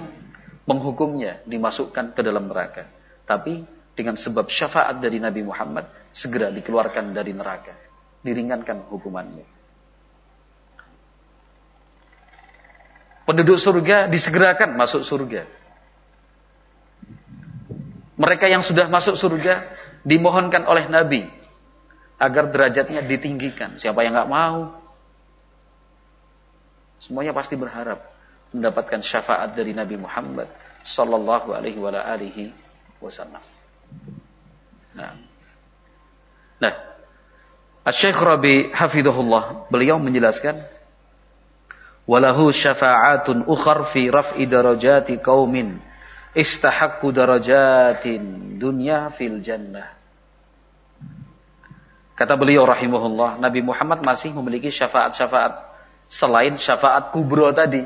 menghukumnya 0.66 1.46
dimasukkan 1.46 2.14
ke 2.14 2.20
dalam 2.26 2.50
neraka. 2.50 2.90
Tapi 3.22 3.62
dengan 3.94 4.18
sebab 4.18 4.50
syafaat 4.50 4.98
dari 4.98 5.22
Nabi 5.22 5.46
Muhammad 5.46 5.86
segera 6.10 6.50
dikeluarkan 6.50 7.14
dari 7.14 7.30
neraka. 7.30 7.74
Diringankan 8.22 8.90
hukumannya. 8.90 9.57
Penduduk 13.28 13.60
surga 13.60 14.08
disegerakan 14.08 14.72
masuk 14.72 15.04
surga. 15.04 15.44
Mereka 18.16 18.48
yang 18.48 18.64
sudah 18.64 18.88
masuk 18.88 19.20
surga 19.20 19.68
dimohonkan 20.00 20.64
oleh 20.64 20.88
Nabi 20.88 21.28
agar 22.16 22.48
derajatnya 22.48 23.04
ditinggikan. 23.04 23.76
Siapa 23.76 24.00
yang 24.00 24.16
nggak 24.16 24.32
mau? 24.32 24.80
Semuanya 27.04 27.36
pasti 27.36 27.54
berharap 27.54 28.00
mendapatkan 28.48 29.04
syafaat 29.04 29.52
dari 29.52 29.76
Nabi 29.76 30.00
Muhammad 30.00 30.48
sallallahu 30.80 31.52
alaihi 31.52 32.48
wasallam. 32.98 33.44
Nah. 34.96 35.14
Nah, 36.58 36.74
Syekh 37.92 38.18
Rabi 38.18 38.72
hafizahullah 38.72 39.68
beliau 39.68 40.00
menjelaskan 40.00 40.58
walahu 42.08 42.48
syafa'atun 42.48 43.44
ukhar 43.44 43.84
fi 43.84 44.08
raf'i 44.08 44.48
darajati 44.48 45.20
qaumin 45.20 45.76
istahaqqu 46.32 47.12
darajatin 47.12 48.56
dunya 48.56 49.12
fil 49.12 49.44
jannah. 49.44 49.92
Kata 52.16 52.34
beliau 52.34 52.66
rahimahullah, 52.66 53.38
Nabi 53.38 53.62
Muhammad 53.62 54.02
masih 54.02 54.34
memiliki 54.34 54.72
syafaat-syafaat 54.72 55.70
selain 56.08 56.56
syafaat 56.56 57.12
kubro 57.12 57.52
tadi 57.52 57.84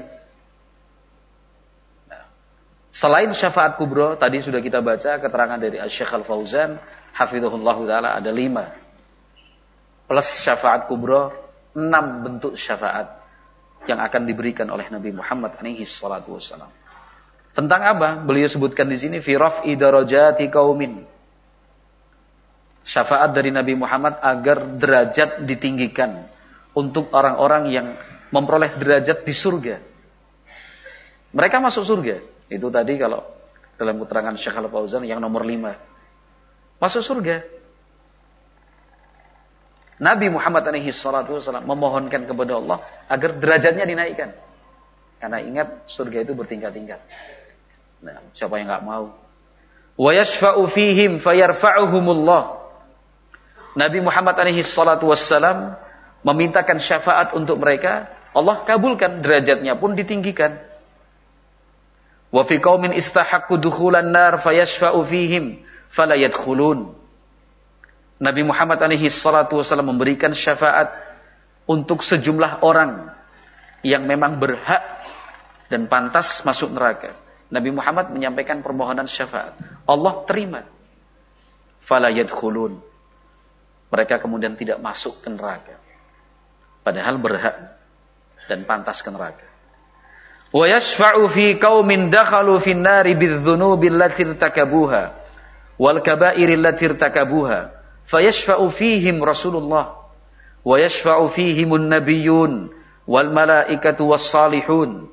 Selain 2.92 3.32
syafaat 3.32 3.80
kubro, 3.80 4.20
tadi 4.20 4.44
sudah 4.44 4.60
kita 4.60 4.84
baca 4.84 5.16
keterangan 5.16 5.56
dari 5.56 5.80
Syekh 5.88 6.12
Al-Fauzan, 6.12 6.76
hafizahullah 7.16 7.76
taala 7.88 8.08
ada 8.20 8.28
lima. 8.28 8.68
Plus 10.04 10.28
syafaat 10.44 10.92
kubro, 10.92 11.32
enam 11.72 12.20
bentuk 12.20 12.52
syafaat 12.52 13.21
yang 13.86 13.98
akan 13.98 14.22
diberikan 14.28 14.68
oleh 14.70 14.86
Nabi 14.88 15.10
Muhammad 15.10 15.58
alaihi 15.58 15.82
salatu 15.82 16.38
wasallam. 16.38 16.70
Tentang 17.52 17.80
apa? 17.84 18.16
Beliau 18.22 18.48
sebutkan 18.48 18.88
di 18.88 18.96
sini 18.96 19.20
fi 19.20 19.36
raf'i 19.36 19.76
darajati 19.76 20.48
qaumin. 20.48 21.04
Syafaat 22.82 23.30
dari 23.30 23.54
Nabi 23.54 23.78
Muhammad 23.78 24.18
agar 24.18 24.64
derajat 24.80 25.44
ditinggikan 25.46 26.26
untuk 26.74 27.12
orang-orang 27.14 27.70
yang 27.70 27.86
memperoleh 28.32 28.74
derajat 28.80 29.22
di 29.22 29.34
surga. 29.36 29.76
Mereka 31.32 31.60
masuk 31.60 31.84
surga, 31.84 32.20
itu 32.48 32.66
tadi 32.72 32.96
kalau 32.98 33.24
dalam 33.76 34.00
keterangan 34.00 34.34
Syekh 34.36 34.56
Al-Fauzan 34.56 35.04
yang 35.04 35.20
nomor 35.20 35.44
lima. 35.44 35.76
Masuk 36.80 37.04
surga. 37.04 37.61
Nabi 40.02 40.34
Muhammad 40.34 40.66
alaihi 40.66 40.90
salatu 40.90 41.38
wasallam 41.38 41.62
memohonkan 41.62 42.26
kepada 42.26 42.58
Allah 42.58 42.82
agar 43.06 43.38
derajatnya 43.38 43.86
dinaikkan. 43.86 44.34
Karena 45.22 45.38
ingat 45.38 45.86
surga 45.86 46.26
itu 46.26 46.34
bertingkat-tingkat. 46.34 46.98
Nah, 48.02 48.18
siapa 48.34 48.58
yang 48.58 48.66
nggak 48.66 48.82
mau? 48.82 49.14
Wa 49.94 50.10
yashfa'u 50.10 50.66
fihim 50.66 51.22
fayarfa'uhumullah. 51.22 52.42
Nabi 53.78 54.02
Muhammad 54.02 54.34
alaihi 54.42 54.66
salatu 54.66 55.06
wasallam 55.06 55.78
memintakan 56.26 56.82
syafaat 56.82 57.38
untuk 57.38 57.62
mereka, 57.62 58.10
Allah 58.34 58.66
kabulkan 58.66 59.22
derajatnya 59.22 59.78
pun 59.78 59.94
ditinggikan. 59.94 60.58
Wa 62.34 62.42
fi 62.42 62.58
qaumin 62.58 62.90
istahaqqu 62.90 63.54
dukhulan 63.54 64.10
nar 64.10 64.42
fayashfa'u 64.42 64.98
fihim 65.06 65.62
fala 65.94 66.18
yadkhulun. 66.18 67.01
Nabi 68.22 68.46
Muhammad 68.46 68.78
alaihi 68.78 69.10
salatu 69.10 69.58
wasallam 69.58 69.98
memberikan 69.98 70.30
syafaat 70.30 70.94
untuk 71.66 72.06
sejumlah 72.06 72.62
orang 72.62 73.10
yang 73.82 74.06
memang 74.06 74.38
berhak 74.38 75.02
dan 75.66 75.90
pantas 75.90 76.46
masuk 76.46 76.70
neraka. 76.70 77.18
Nabi 77.50 77.74
Muhammad 77.74 78.14
menyampaikan 78.14 78.62
permohonan 78.62 79.10
syafaat. 79.10 79.58
Allah 79.84 80.14
terima. 80.24 80.62
Fala 81.82 82.14
yadkhulun. 82.14 82.78
Mereka 83.90 84.22
kemudian 84.22 84.54
tidak 84.54 84.78
masuk 84.78 85.18
ke 85.18 85.28
neraka. 85.28 85.76
Padahal 86.86 87.18
berhak 87.18 87.74
dan 88.46 88.62
pantas 88.62 89.02
ke 89.02 89.10
neraka 89.10 89.52
wa 90.52 90.68
yashfa'u 90.68 91.26
fi 91.32 91.56
qaumin 91.56 92.12
dakhalu 92.12 92.60
fin 92.60 92.84
nari 92.84 93.16
bidzunubi 93.16 93.88
allati 93.88 94.28
irtakabuha 94.28 95.02
wal 95.80 95.98
kaba'iri 96.04 96.60
allati 96.60 96.92
irtakabuha 96.92 97.72
fayashfa'u 98.08 98.66
fihim 98.72 99.22
Rasulullah 99.22 99.98
wa 100.62 100.76
yashfa'u 100.78 101.26
fihimun 101.30 101.90
nabiyyun 101.90 102.70
wal 103.06 103.30
malaikatu 103.34 104.06
was 104.10 104.26
salihun 104.30 105.12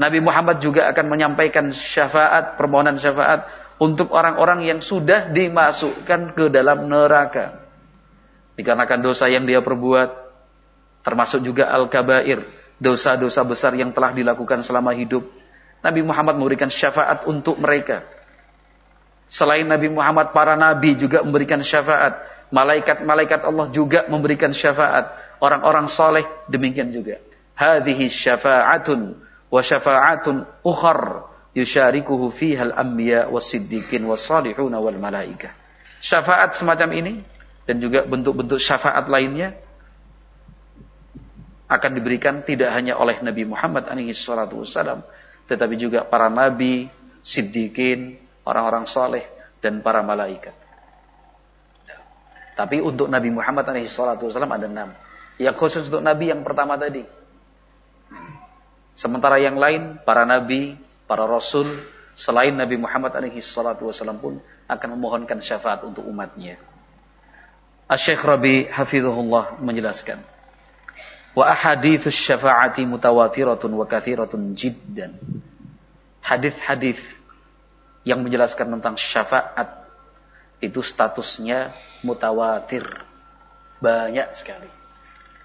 Nabi 0.00 0.18
Muhammad 0.18 0.58
juga 0.58 0.90
akan 0.90 1.06
menyampaikan 1.06 1.70
syafaat, 1.70 2.58
permohonan 2.58 2.98
syafaat 2.98 3.46
untuk 3.78 4.10
orang-orang 4.10 4.66
yang 4.66 4.80
sudah 4.82 5.30
dimasukkan 5.30 6.34
ke 6.34 6.50
dalam 6.50 6.90
neraka. 6.90 7.62
Dikarenakan 8.58 8.98
dosa 8.98 9.30
yang 9.30 9.46
dia 9.46 9.62
perbuat, 9.62 10.10
termasuk 11.06 11.46
juga 11.46 11.70
al-kabair, 11.70 12.42
dosa-dosa 12.82 13.46
besar 13.46 13.78
yang 13.78 13.94
telah 13.94 14.10
dilakukan 14.10 14.66
selama 14.66 14.90
hidup. 14.90 15.22
Nabi 15.82 16.02
Muhammad 16.02 16.34
memberikan 16.34 16.70
syafaat 16.70 17.22
untuk 17.30 17.58
mereka. 17.62 18.02
Selain 19.32 19.64
Nabi 19.64 19.88
Muhammad, 19.88 20.36
para 20.36 20.52
nabi 20.60 20.92
juga 20.92 21.24
memberikan 21.24 21.64
syafaat. 21.64 22.20
Malaikat-malaikat 22.52 23.40
Allah 23.48 23.72
juga 23.72 24.04
memberikan 24.12 24.52
syafaat. 24.52 25.08
Orang-orang 25.40 25.88
soleh 25.88 26.28
demikian 26.52 26.92
juga. 26.92 27.16
Hadhihi 27.56 28.12
syafa'atun 28.12 29.16
wa 29.48 29.60
syafa'atun 29.64 30.44
ukhar 30.60 31.32
yusyarikuhu 31.56 32.28
fihal 32.28 32.76
anbiya 32.76 33.32
was 33.32 33.48
siddiqin 33.48 34.04
was 34.04 34.20
salihuna 34.20 34.76
wal 34.76 35.00
malaika. 35.00 35.56
Syafaat 36.04 36.52
semacam 36.52 36.92
ini 36.92 37.14
dan 37.64 37.80
juga 37.80 38.04
bentuk-bentuk 38.04 38.60
syafaat 38.60 39.08
lainnya 39.08 39.56
akan 41.72 41.90
diberikan 41.96 42.44
tidak 42.44 42.68
hanya 42.76 43.00
oleh 43.00 43.16
Nabi 43.24 43.48
Muhammad 43.48 43.88
alaihi 43.88 44.12
salatu 44.12 44.60
wasallam, 44.60 45.00
tetapi 45.48 45.80
juga 45.80 46.04
para 46.04 46.28
nabi, 46.28 46.92
siddiqin, 47.24 48.20
orang-orang 48.46 48.84
saleh 48.86 49.24
dan 49.62 49.80
para 49.80 50.02
malaikat. 50.02 50.54
Tapi 52.52 52.84
untuk 52.84 53.08
Nabi 53.08 53.32
Muhammad 53.32 53.64
wasallam 53.64 54.52
ada 54.52 54.66
enam. 54.68 54.90
Yang 55.40 55.56
khusus 55.56 55.88
untuk 55.88 56.04
Nabi 56.04 56.28
yang 56.28 56.44
pertama 56.44 56.76
tadi. 56.76 57.02
Sementara 58.92 59.40
yang 59.40 59.56
lain, 59.56 59.96
para 60.04 60.28
nabi, 60.28 60.76
para 61.08 61.24
rasul, 61.24 61.64
selain 62.12 62.52
Nabi 62.52 62.76
Muhammad 62.76 63.16
wasallam 63.16 64.20
pun 64.20 64.36
akan 64.68 64.88
memohonkan 65.00 65.40
syafaat 65.40 65.80
untuk 65.88 66.04
umatnya. 66.04 66.60
Asy-Syaikh 67.88 68.22
Rabi 68.24 68.56
hafizahullah 68.68 69.60
menjelaskan 69.64 70.20
Wa 71.32 71.48
ahaditsus 71.48 72.12
syafa'ati 72.12 72.84
mutawatiratun 72.84 73.72
wa 73.72 73.88
kathiratun 73.88 74.52
jiddan. 74.52 75.16
hadis-hadis 76.20 77.00
yang 78.02 78.22
menjelaskan 78.22 78.78
tentang 78.78 78.94
syafaat 78.98 79.82
itu 80.62 80.78
statusnya 80.78 81.74
mutawatir. 82.06 82.86
Banyak 83.82 84.38
sekali. 84.38 84.70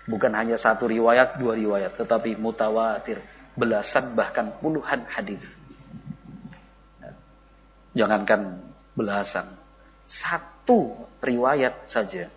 Bukan 0.06 0.30
hanya 0.38 0.56
satu 0.56 0.86
riwayat, 0.86 1.42
dua 1.42 1.58
riwayat, 1.58 1.98
tetapi 1.98 2.38
mutawatir. 2.38 3.20
Belasan 3.58 4.14
bahkan 4.14 4.54
puluhan 4.62 5.10
hadis. 5.10 5.42
Jangankan 7.98 8.62
belasan. 8.94 9.50
Satu 10.06 11.10
riwayat 11.18 11.90
saja. 11.90 12.30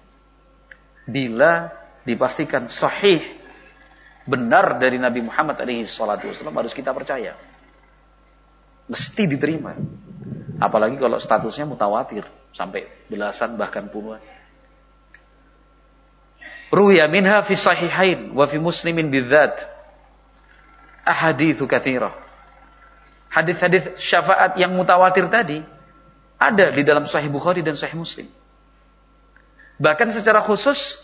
Bila 1.04 1.68
dipastikan 2.08 2.64
sahih 2.64 3.20
benar 4.24 4.80
dari 4.80 4.96
Nabi 4.96 5.20
Muhammad 5.20 5.60
alaihi 5.60 5.84
salatu 5.84 6.32
wasallam 6.32 6.56
harus 6.56 6.72
kita 6.72 6.96
percaya. 6.96 7.36
Mesti 8.88 9.22
diterima. 9.28 9.76
Apalagi 10.60 11.00
kalau 11.00 11.16
statusnya 11.16 11.64
mutawatir 11.64 12.28
sampai 12.52 12.84
belasan 13.08 13.56
bahkan 13.56 13.88
puluhan. 13.88 14.20
Ruya 16.68 17.08
minha 17.08 17.40
fi 17.40 17.56
sahihain 17.56 18.36
wa 18.36 18.44
fi 18.44 18.60
muslimin 18.60 19.08
bidzat 19.08 19.64
ahaditsu 21.02 21.64
katsirah. 21.64 22.12
Hadis-hadis 23.32 23.96
syafaat 23.96 24.60
yang 24.60 24.76
mutawatir 24.76 25.26
tadi 25.32 25.64
ada 26.36 26.68
di 26.68 26.84
dalam 26.84 27.08
Sahih 27.08 27.32
Bukhari 27.32 27.64
dan 27.64 27.74
Sahih 27.74 27.96
Muslim. 27.96 28.28
Bahkan 29.80 30.12
secara 30.12 30.44
khusus 30.44 31.00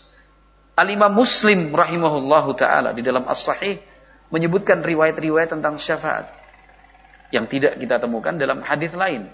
Al-Imam 0.77 1.09
Muslim 1.09 1.73
rahimahullahu 1.73 2.53
taala 2.53 2.93
di 2.93 3.01
dalam 3.01 3.25
As-Sahih 3.25 3.81
menyebutkan 4.29 4.85
riwayat-riwayat 4.85 5.49
tentang 5.49 5.81
syafaat 5.81 6.29
yang 7.33 7.45
tidak 7.47 7.79
kita 7.79 7.99
temukan 7.99 8.35
dalam 8.35 8.63
hadis 8.63 8.91
lain. 8.95 9.27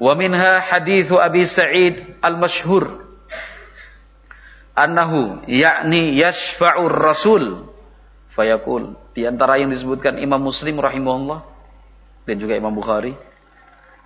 Wa 0.00 0.16
minha 0.18 0.58
hadithu 0.58 1.20
Abi 1.20 1.46
Sa'id 1.46 2.18
al-masyhur 2.18 3.04
annahu 4.74 5.46
yakni 5.46 6.18
yashfa'ur 6.18 6.90
rasul 6.90 7.70
fayaqul 8.34 8.98
di 9.14 9.22
antara 9.22 9.62
yang 9.62 9.70
disebutkan 9.70 10.18
Imam 10.18 10.42
Muslim 10.42 10.82
rahimahullah 10.82 11.46
dan 12.26 12.36
juga 12.42 12.58
Imam 12.58 12.74
Bukhari 12.74 13.14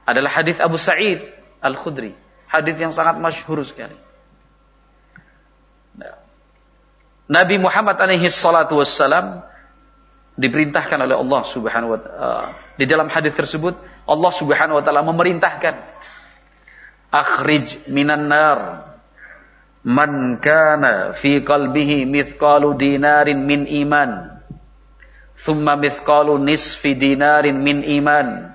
adalah 0.04 0.28
hadis 0.28 0.60
Abu 0.60 0.76
Sa'id 0.76 1.24
Al-Khudri 1.64 2.12
hadis 2.52 2.76
yang 2.76 2.92
sangat 2.92 3.16
masyhur 3.16 3.64
sekali 3.64 3.96
Nabi 7.28 7.56
Muhammad 7.60 7.96
alaihi 8.00 8.28
salatu 8.28 8.80
wassalam 8.80 9.44
diperintahkan 10.38 11.02
oleh 11.02 11.18
Allah 11.18 11.42
Subhanahu 11.42 11.90
wa 11.92 11.98
taala 11.98 12.22
uh, 12.22 12.46
di 12.78 12.86
dalam 12.86 13.10
hadis 13.10 13.34
tersebut 13.34 13.74
Allah 14.06 14.30
Subhanahu 14.30 14.78
wa 14.78 14.82
taala 14.86 15.02
memerintahkan 15.02 15.74
akhrij 17.10 17.90
minan 17.90 18.30
nar. 18.30 18.86
Man 19.88 20.42
kana 20.42 21.14
fi 21.14 21.40
qalbihi 21.40 22.04
mithqalu 22.04 22.76
dinarin 22.76 23.40
min 23.46 23.64
iman. 23.86 24.42
Thumma 25.38 25.78
mithqalu 25.78 26.36
nisfi 26.42 26.98
dinarin 26.98 27.56
min 27.62 27.86
iman. 28.02 28.52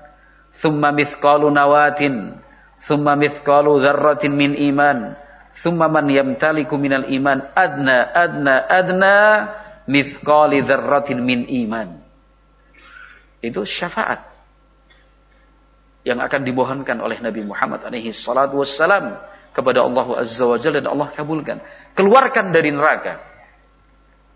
Thumma 0.52 0.92
mithqalu 0.92 1.48
nawatin. 1.50 2.38
Thumma 2.78 3.16
mithqalu 3.16 3.80
dzarratin 3.82 4.36
min 4.36 4.52
iman. 4.72 5.16
Thumma 5.54 5.86
man 5.86 6.10
yamtaliku 6.10 6.74
minal 6.74 7.06
iman 7.06 7.46
adna 7.54 8.10
adna 8.10 8.54
adna 8.66 9.16
mithqali 9.88 10.64
dzarratin 10.64 11.18
min 11.20 11.46
iman. 11.66 12.00
Itu 13.44 13.68
syafaat 13.68 14.24
yang 16.04 16.20
akan 16.20 16.40
dimohonkan 16.44 17.00
oleh 17.00 17.20
Nabi 17.20 17.44
Muhammad 17.44 17.84
alaihi 17.84 18.12
salatu 18.12 18.60
wassalam 18.60 19.20
kepada 19.56 19.80
Allah 19.84 20.20
Azza 20.20 20.44
wa 20.44 20.60
Jalla 20.60 20.84
dan 20.84 20.92
Allah 20.92 21.08
kabulkan. 21.12 21.60
Keluarkan 21.96 22.52
dari 22.52 22.74
neraka. 22.74 23.20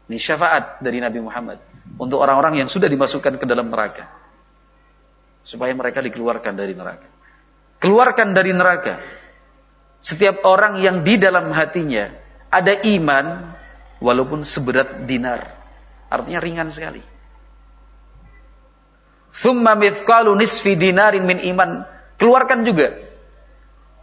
Ini 0.08 0.16
syafaat 0.16 0.80
dari 0.80 1.04
Nabi 1.04 1.20
Muhammad 1.20 1.60
untuk 2.00 2.16
orang-orang 2.24 2.64
yang 2.64 2.68
sudah 2.72 2.88
dimasukkan 2.88 3.36
ke 3.36 3.44
dalam 3.44 3.68
neraka. 3.68 4.08
Supaya 5.44 5.76
mereka 5.76 6.00
dikeluarkan 6.00 6.56
dari 6.56 6.72
neraka. 6.72 7.08
Keluarkan 7.80 8.32
dari 8.32 8.52
neraka. 8.56 9.00
Setiap 10.00 10.46
orang 10.48 10.80
yang 10.80 11.04
di 11.04 11.20
dalam 11.20 11.52
hatinya 11.52 12.08
ada 12.48 12.72
iman, 12.72 13.52
walaupun 13.98 14.42
seberat 14.46 15.04
dinar. 15.04 15.54
Artinya 16.08 16.40
ringan 16.40 16.68
sekali. 16.72 17.02
Thumma 19.34 19.76
mithqalu 19.76 20.32
nisfi 20.34 20.74
dinarin 20.74 21.22
min 21.22 21.38
iman. 21.54 21.84
Keluarkan 22.18 22.64
juga. 22.64 22.96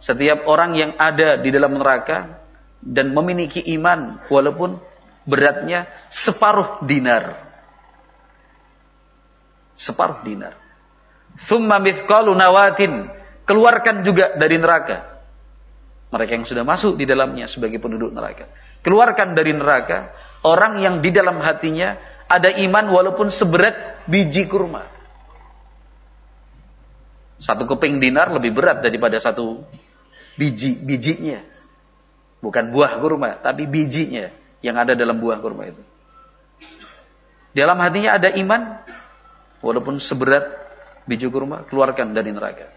Setiap 0.00 0.44
orang 0.46 0.76
yang 0.76 0.92
ada 0.96 1.40
di 1.40 1.48
dalam 1.50 1.76
neraka 1.80 2.40
dan 2.80 3.10
memiliki 3.16 3.64
iman 3.76 4.20
walaupun 4.28 4.78
beratnya 5.26 5.88
separuh 6.12 6.84
dinar. 6.86 7.42
Separuh 9.76 10.24
dinar. 10.24 10.56
Thumma 11.36 11.82
mithqalu 11.82 12.32
nawatin. 12.32 13.12
Keluarkan 13.44 14.02
juga 14.02 14.34
dari 14.40 14.56
neraka. 14.56 15.15
Mereka 16.16 16.32
yang 16.40 16.48
sudah 16.48 16.64
masuk 16.64 16.96
di 16.96 17.04
dalamnya 17.04 17.44
sebagai 17.44 17.76
penduduk 17.76 18.08
neraka 18.16 18.48
keluarkan 18.86 19.34
dari 19.34 19.50
neraka 19.50 20.14
orang 20.46 20.78
yang 20.78 21.02
di 21.02 21.10
dalam 21.10 21.42
hatinya 21.42 21.98
ada 22.30 22.54
iman 22.62 22.86
walaupun 22.86 23.34
seberat 23.34 24.06
biji 24.06 24.46
kurma. 24.46 24.86
Satu 27.42 27.66
keping 27.66 27.98
dinar 27.98 28.30
lebih 28.30 28.54
berat 28.54 28.78
daripada 28.86 29.18
satu 29.18 29.66
biji 30.38 30.78
bijinya. 30.78 31.42
Bukan 32.38 32.70
buah 32.70 33.02
kurma, 33.02 33.42
tapi 33.42 33.66
bijinya 33.66 34.30
yang 34.62 34.78
ada 34.78 34.94
dalam 34.94 35.18
buah 35.18 35.42
kurma 35.42 35.66
itu. 35.66 35.82
Dalam 37.50 37.74
hatinya 37.82 38.14
ada 38.22 38.30
iman 38.38 38.86
walaupun 39.66 39.98
seberat 39.98 40.46
biji 41.10 41.26
kurma, 41.26 41.66
keluarkan 41.66 42.14
dari 42.14 42.30
neraka. 42.30 42.70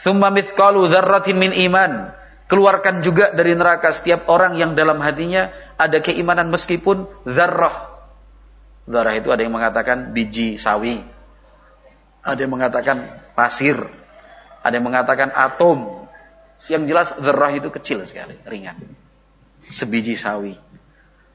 Thumma 0.00 0.32
mithqalu 0.32 0.88
dzarratin 0.88 1.36
min 1.36 1.52
iman 1.68 2.21
Keluarkan 2.52 3.00
juga 3.00 3.32
dari 3.32 3.56
neraka 3.56 3.88
setiap 3.96 4.28
orang 4.28 4.60
yang 4.60 4.76
dalam 4.76 5.00
hatinya 5.00 5.48
ada 5.80 6.04
keimanan 6.04 6.52
meskipun 6.52 7.08
zarrah. 7.24 7.88
Zarrah 8.84 9.16
itu 9.16 9.32
ada 9.32 9.40
yang 9.40 9.56
mengatakan 9.56 10.12
biji 10.12 10.60
sawi. 10.60 11.00
Ada 12.20 12.44
yang 12.44 12.52
mengatakan 12.52 13.08
pasir. 13.32 13.80
Ada 14.60 14.76
yang 14.76 14.84
mengatakan 14.84 15.32
atom. 15.32 16.04
Yang 16.68 16.82
jelas 16.92 17.08
zarrah 17.24 17.56
itu 17.56 17.72
kecil 17.72 18.04
sekali, 18.04 18.36
ringan. 18.44 18.84
Sebiji 19.72 20.12
sawi. 20.12 20.52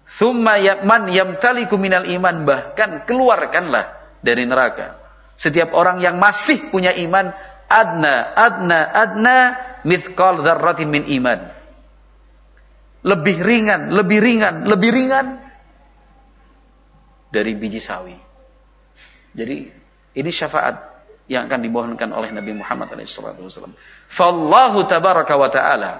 Thumma 0.05 0.61
man 0.85 1.09
yamtaliku 1.09 1.81
minal 1.81 2.05
iman. 2.05 2.45
Bahkan 2.45 3.09
keluarkanlah 3.09 4.21
dari 4.21 4.45
neraka. 4.45 5.01
Setiap 5.33 5.73
orang 5.73 5.97
yang 5.97 6.21
masih 6.21 6.69
punya 6.69 6.93
iman, 6.93 7.33
adna, 7.67 8.33
adna, 8.35 8.79
adna, 8.91 9.37
mithqal 9.83 10.43
dzarratin 10.43 10.87
min 10.87 11.03
iman. 11.21 11.51
Lebih 13.07 13.37
ringan, 13.39 13.93
lebih 13.93 14.19
ringan, 14.19 14.67
lebih 14.67 14.89
ringan 14.91 15.27
dari 17.31 17.55
biji 17.55 17.79
sawi. 17.79 18.15
Jadi 19.37 19.57
ini 20.17 20.29
syafaat 20.33 20.97
yang 21.27 21.45
akan 21.45 21.59
dimohonkan 21.61 22.09
oleh 22.11 22.31
Nabi 22.33 22.55
Muhammad 22.55 22.89
SAW. 23.03 23.71
Fallahu 24.07 24.79
tabaraka 24.87 25.35
wa 25.35 25.49
ta'ala 25.51 25.91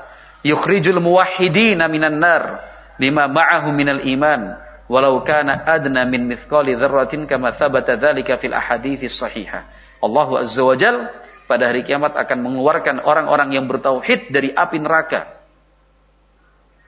yukhrijul 0.42 1.04
muwahhidina 1.04 1.92
minan 1.92 2.18
nar 2.18 2.64
lima 2.98 3.28
ma'ahu 3.28 3.70
minal 3.76 4.02
iman 4.08 4.58
walau 4.88 5.22
kana 5.22 5.68
adna 5.68 6.08
min 6.08 6.26
mithqali 6.26 6.74
dzarratin 6.80 7.28
kama 7.28 7.52
thabata 7.52 8.00
dzalika 8.00 8.40
fil 8.40 8.56
ahaditsis 8.56 9.20
sahihah. 9.20 9.68
Allah 10.00 10.28
azza 10.42 10.64
wa 10.64 10.76
jalla 10.80 11.12
pada 11.48 11.72
hari 11.72 11.88
kiamat 11.88 12.14
akan 12.14 12.38
mengeluarkan 12.44 13.00
orang-orang 13.02 13.56
yang 13.56 13.66
bertauhid 13.66 14.30
dari 14.30 14.52
api 14.52 14.78
neraka. 14.84 15.32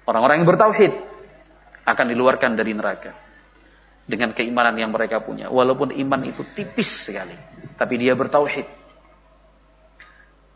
Orang-orang 0.03 0.43
yang 0.43 0.49
bertauhid 0.51 0.93
akan 1.87 2.05
diluarkan 2.11 2.59
dari 2.59 2.75
neraka 2.75 3.15
dengan 4.03 4.35
keimanan 4.35 4.75
yang 4.75 4.91
mereka 4.91 5.23
punya. 5.23 5.47
Walaupun 5.47 5.95
iman 5.95 6.21
itu 6.27 6.43
tipis 6.53 7.07
sekali, 7.07 7.37
tapi 7.79 7.95
dia 7.95 8.17
bertauhid. 8.19 8.67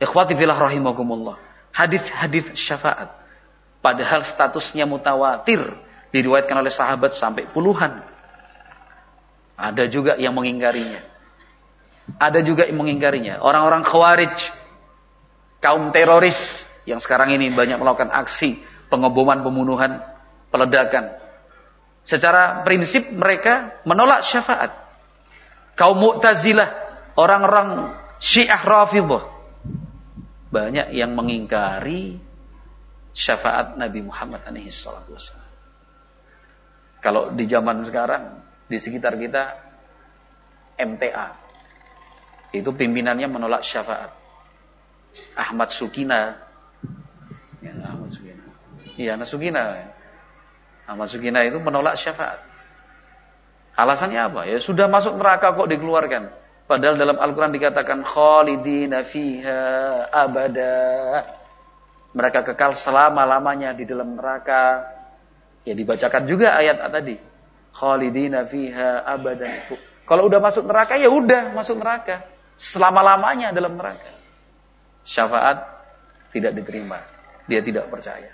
Ikhwati 0.04 0.36
fillah 0.36 0.60
rahimakumullah. 0.60 1.40
Hadis-hadis 1.72 2.54
syafaat 2.60 3.14
padahal 3.80 4.22
statusnya 4.28 4.84
mutawatir 4.84 5.64
diriwayatkan 6.12 6.60
oleh 6.60 6.74
sahabat 6.74 7.16
sampai 7.16 7.48
puluhan. 7.48 8.04
Ada 9.56 9.86
juga 9.88 10.20
yang 10.20 10.36
mengingkarinya. 10.36 11.13
Ada 12.20 12.44
juga 12.44 12.68
yang 12.68 12.84
mengingkarinya. 12.84 13.40
Orang-orang 13.40 13.88
khawarij, 13.88 14.36
kaum 15.64 15.96
teroris 15.96 16.68
yang 16.84 17.00
sekarang 17.00 17.32
ini 17.32 17.52
banyak 17.56 17.80
melakukan 17.80 18.12
aksi 18.12 18.60
pengeboman, 18.92 19.40
pembunuhan, 19.42 20.04
peledakan. 20.52 21.16
Secara 22.04 22.68
prinsip 22.68 23.08
mereka 23.16 23.80
menolak 23.88 24.28
syafaat. 24.28 24.76
Kaum 25.80 25.98
Mu'tazilah, 25.98 26.70
orang-orang 27.16 27.96
Syiah 28.20 28.60
Rafidhah 28.60 29.34
banyak 30.54 30.94
yang 30.94 31.18
mengingkari 31.18 32.22
syafaat 33.16 33.74
Nabi 33.74 34.06
Muhammad 34.06 34.46
alaihi 34.46 34.70
salatu 34.70 35.18
Kalau 37.02 37.34
di 37.34 37.50
zaman 37.50 37.82
sekarang 37.82 38.38
di 38.70 38.78
sekitar 38.78 39.18
kita 39.18 39.44
MTA 40.78 41.43
itu 42.54 42.70
pimpinannya 42.70 43.26
menolak 43.26 43.66
syafaat. 43.66 44.14
Ahmad 45.34 45.74
Sukina 45.74 46.38
ya, 47.62 47.74
Ahmad 47.90 48.10
Sukina. 48.14 48.46
Iya, 48.94 49.12
Ahmad 49.18 49.28
Sukina. 49.28 49.64
Ahmad 50.86 51.08
Sukina 51.10 51.40
itu 51.42 51.58
menolak 51.58 51.98
syafaat. 51.98 52.46
Alasannya 53.74 54.22
apa? 54.22 54.42
Ya 54.46 54.62
sudah 54.62 54.86
masuk 54.86 55.18
neraka 55.18 55.58
kok 55.58 55.66
dikeluarkan. 55.66 56.30
Padahal 56.70 56.96
dalam 56.96 57.18
Al-Quran 57.18 57.52
dikatakan 57.58 58.06
khalidina 58.06 59.02
fiha 59.02 59.62
abada. 60.14 60.78
Mereka 62.14 62.54
kekal 62.54 62.78
selama-lamanya 62.78 63.74
di 63.74 63.90
dalam 63.90 64.14
neraka. 64.14 64.86
Ya 65.66 65.74
dibacakan 65.74 66.30
juga 66.30 66.54
ayat 66.54 66.86
tadi. 66.94 67.18
Khalidina 67.74 68.46
fiha 68.46 69.02
abada. 69.02 69.50
Kalau 70.06 70.30
udah 70.30 70.38
masuk 70.38 70.70
neraka 70.70 70.94
ya 71.02 71.10
udah 71.10 71.58
masuk 71.58 71.82
neraka. 71.82 72.33
Selama-lamanya 72.58 73.52
dalam 73.52 73.76
neraka. 73.76 74.14
Syafaat 75.04 75.58
tidak 76.32 76.56
diterima. 76.56 77.02
Dia 77.50 77.60
tidak 77.60 77.92
percaya. 77.92 78.32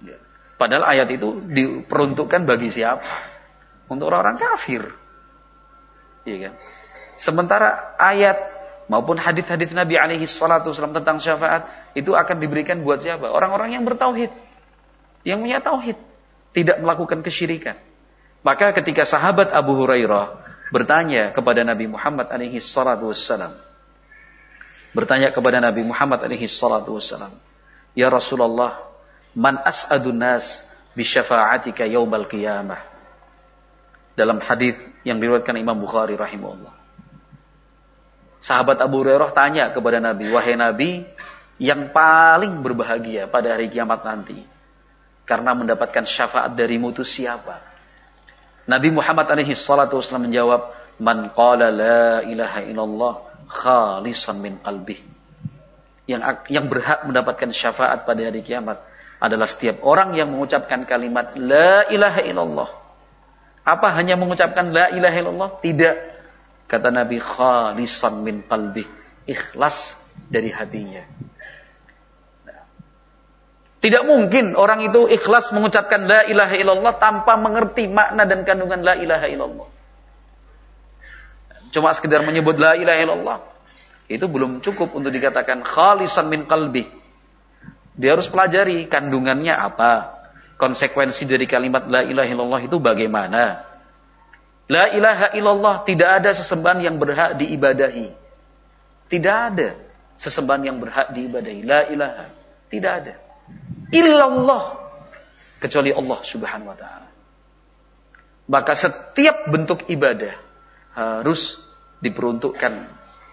Ya. 0.00 0.18
Padahal 0.56 0.88
ayat 0.88 1.08
itu 1.12 1.42
diperuntukkan 1.44 2.48
bagi 2.48 2.72
siapa? 2.72 3.34
untuk 3.88 4.08
orang-orang 4.08 4.40
kafir. 4.40 4.82
Iya 6.24 6.50
kan? 6.50 6.54
Sementara 7.20 7.94
ayat 8.00 8.36
maupun 8.88 9.20
hadis-hadis 9.20 9.70
Nabi 9.76 10.00
alaihi 10.00 10.24
salatu 10.24 10.72
wasallam 10.72 10.96
tentang 10.96 11.20
syafaat 11.20 11.92
itu 11.92 12.16
akan 12.16 12.36
diberikan 12.40 12.80
buat 12.80 13.04
siapa? 13.04 13.28
Orang-orang 13.28 13.76
yang 13.76 13.84
bertauhid. 13.84 14.32
Yang 15.24 15.38
punya 15.40 15.58
tauhid, 15.60 15.98
tidak 16.52 16.76
melakukan 16.84 17.24
kesyirikan. 17.24 17.80
Maka 18.44 18.76
ketika 18.76 19.08
sahabat 19.08 19.56
Abu 19.56 19.72
Hurairah 19.72 20.43
bertanya 20.72 21.32
kepada 21.34 21.64
Nabi 21.66 21.88
Muhammad 21.88 22.28
alaihi 22.32 22.60
salatu 22.62 23.12
wasallam 23.12 23.52
bertanya 24.94 25.34
kepada 25.34 25.58
Nabi 25.58 25.82
Muhammad 25.82 26.22
alaihi 26.22 26.46
salatu 26.46 26.96
wasallam, 26.96 27.34
"Ya 27.98 28.06
Rasulullah, 28.06 28.78
man 29.34 29.58
as'adun 29.60 30.14
nas 30.14 30.62
bi 30.94 31.02
syafa'atika 31.02 31.84
yaumal 31.84 32.30
qiyamah?" 32.30 32.94
dalam 34.14 34.38
hadis 34.38 34.78
yang 35.02 35.18
diriwayatkan 35.18 35.58
Imam 35.58 35.74
Bukhari 35.74 36.14
rahimahullah. 36.14 36.70
Sahabat 38.38 38.78
Abu 38.78 39.02
Hurairah 39.02 39.34
tanya 39.34 39.74
kepada 39.74 39.98
Nabi, 39.98 40.30
"Wahai 40.30 40.54
Nabi, 40.54 41.02
yang 41.58 41.90
paling 41.90 42.62
berbahagia 42.62 43.26
pada 43.26 43.58
hari 43.58 43.66
kiamat 43.66 44.06
nanti 44.06 44.38
karena 45.26 45.50
mendapatkan 45.58 46.06
syafaat 46.06 46.54
darimu 46.54 46.94
itu 46.94 47.02
siapa?" 47.02 47.73
Nabi 48.64 48.88
Muhammad 48.92 49.28
alaihi 49.28 49.52
salatu 49.52 50.00
wasallam 50.00 50.28
menjawab, 50.30 50.72
"Man 51.00 51.32
qala 51.36 51.68
la 51.68 52.24
ilaha 52.24 52.60
illallah 52.64 53.14
khalisan 53.48 54.40
min 54.40 54.60
qalbih." 54.60 55.00
Yang 56.04 56.48
yang 56.52 56.68
berhak 56.68 57.04
mendapatkan 57.08 57.48
syafaat 57.52 58.04
pada 58.04 58.20
hari 58.20 58.44
kiamat 58.44 58.80
adalah 59.20 59.48
setiap 59.48 59.80
orang 59.84 60.12
yang 60.16 60.28
mengucapkan 60.28 60.84
kalimat 60.84 61.32
la 61.36 61.88
ilaha 61.88 62.20
illallah 62.20 62.84
apa 63.64 63.96
hanya 63.96 64.20
mengucapkan 64.20 64.68
la 64.68 64.92
ilaha 64.92 65.16
illallah? 65.16 65.50
Tidak. 65.64 65.96
Kata 66.68 66.92
Nabi 66.92 67.16
khalisan 67.16 68.20
min 68.20 68.44
qalbi. 68.44 68.84
Ikhlas 69.24 69.96
dari 70.28 70.52
hatinya. 70.52 71.00
Tidak 73.84 74.00
mungkin 74.08 74.56
orang 74.56 74.80
itu 74.88 75.04
ikhlas 75.12 75.52
mengucapkan 75.52 76.08
la 76.08 76.24
ilaha 76.24 76.56
illallah 76.56 76.96
tanpa 76.96 77.36
mengerti 77.36 77.84
makna 77.84 78.24
dan 78.24 78.40
kandungan 78.40 78.80
la 78.80 78.96
ilaha 78.96 79.28
illallah. 79.28 79.68
Cuma 81.68 81.92
sekedar 81.92 82.24
menyebut 82.24 82.56
la 82.56 82.80
ilaha 82.80 82.98
illallah. 83.04 83.38
Itu 84.08 84.24
belum 84.32 84.64
cukup 84.64 84.96
untuk 84.96 85.12
dikatakan 85.12 85.60
khalisan 85.60 86.32
min 86.32 86.48
qalbi. 86.48 86.88
Dia 87.92 88.16
harus 88.16 88.24
pelajari 88.24 88.88
kandungannya 88.88 89.52
apa, 89.52 90.16
konsekuensi 90.56 91.28
dari 91.28 91.44
kalimat 91.44 91.84
la 91.84 92.08
ilaha 92.08 92.30
illallah 92.32 92.60
itu 92.64 92.80
bagaimana? 92.80 93.68
La 94.64 94.96
ilaha 94.96 95.36
illallah 95.36 95.84
tidak 95.84 96.24
ada 96.24 96.32
sesembahan 96.32 96.80
yang 96.80 96.96
berhak 96.96 97.36
diibadahi. 97.36 98.08
Tidak 99.12 99.36
ada 99.52 99.76
sesembahan 100.16 100.72
yang 100.72 100.80
berhak 100.80 101.12
diibadahi. 101.12 101.60
La 101.68 101.84
ilaha. 101.92 102.32
Tidak 102.72 102.92
ada. 103.04 103.14
Illallah. 103.92 104.64
Kecuali 105.60 105.90
Allah 105.92 106.18
subhanahu 106.20 106.70
wa 106.72 106.78
ta'ala. 106.78 107.08
Maka 108.44 108.72
setiap 108.76 109.48
bentuk 109.48 109.88
ibadah 109.88 110.36
harus 110.92 111.56
diperuntukkan 112.04 112.72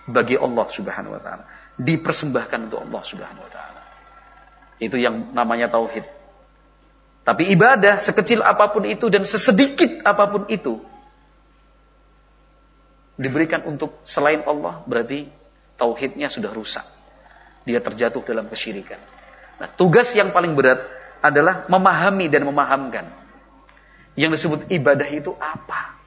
bagi 0.07 0.39
Allah 0.39 0.65
subhanahu 0.71 1.15
wa 1.15 1.21
ta'ala. 1.21 1.43
Dipersembahkan 1.75 2.71
untuk 2.71 2.79
Allah 2.87 3.01
subhanahu 3.03 3.43
wa 3.43 3.51
ta'ala. 3.51 3.81
Itu 4.79 4.95
yang 4.95 5.35
namanya 5.35 5.67
tauhid. 5.67 6.07
Tapi 7.21 7.53
ibadah 7.53 8.01
sekecil 8.01 8.41
apa 8.41 8.73
pun 8.73 8.87
itu 8.87 9.05
dan 9.11 9.21
sesedikit 9.21 10.01
apa 10.01 10.25
pun 10.25 10.49
itu 10.49 10.81
diberikan 13.21 13.61
untuk 13.69 14.01
selain 14.01 14.41
Allah 14.49 14.81
berarti 14.89 15.29
tauhidnya 15.77 16.33
sudah 16.33 16.49
rusak. 16.49 16.85
Dia 17.61 17.77
terjatuh 17.77 18.25
dalam 18.25 18.49
kesyirikan. 18.49 18.97
Nah, 19.62 19.70
tugas 19.78 20.09
yang 20.18 20.34
paling 20.34 20.57
berat 20.57 20.82
adalah 21.22 21.70
memahami 21.70 22.26
dan 22.26 22.49
memahamkan. 22.49 23.05
Yang 24.18 24.41
disebut 24.41 24.59
ibadah 24.74 25.05
itu 25.05 25.32
apa? 25.38 26.01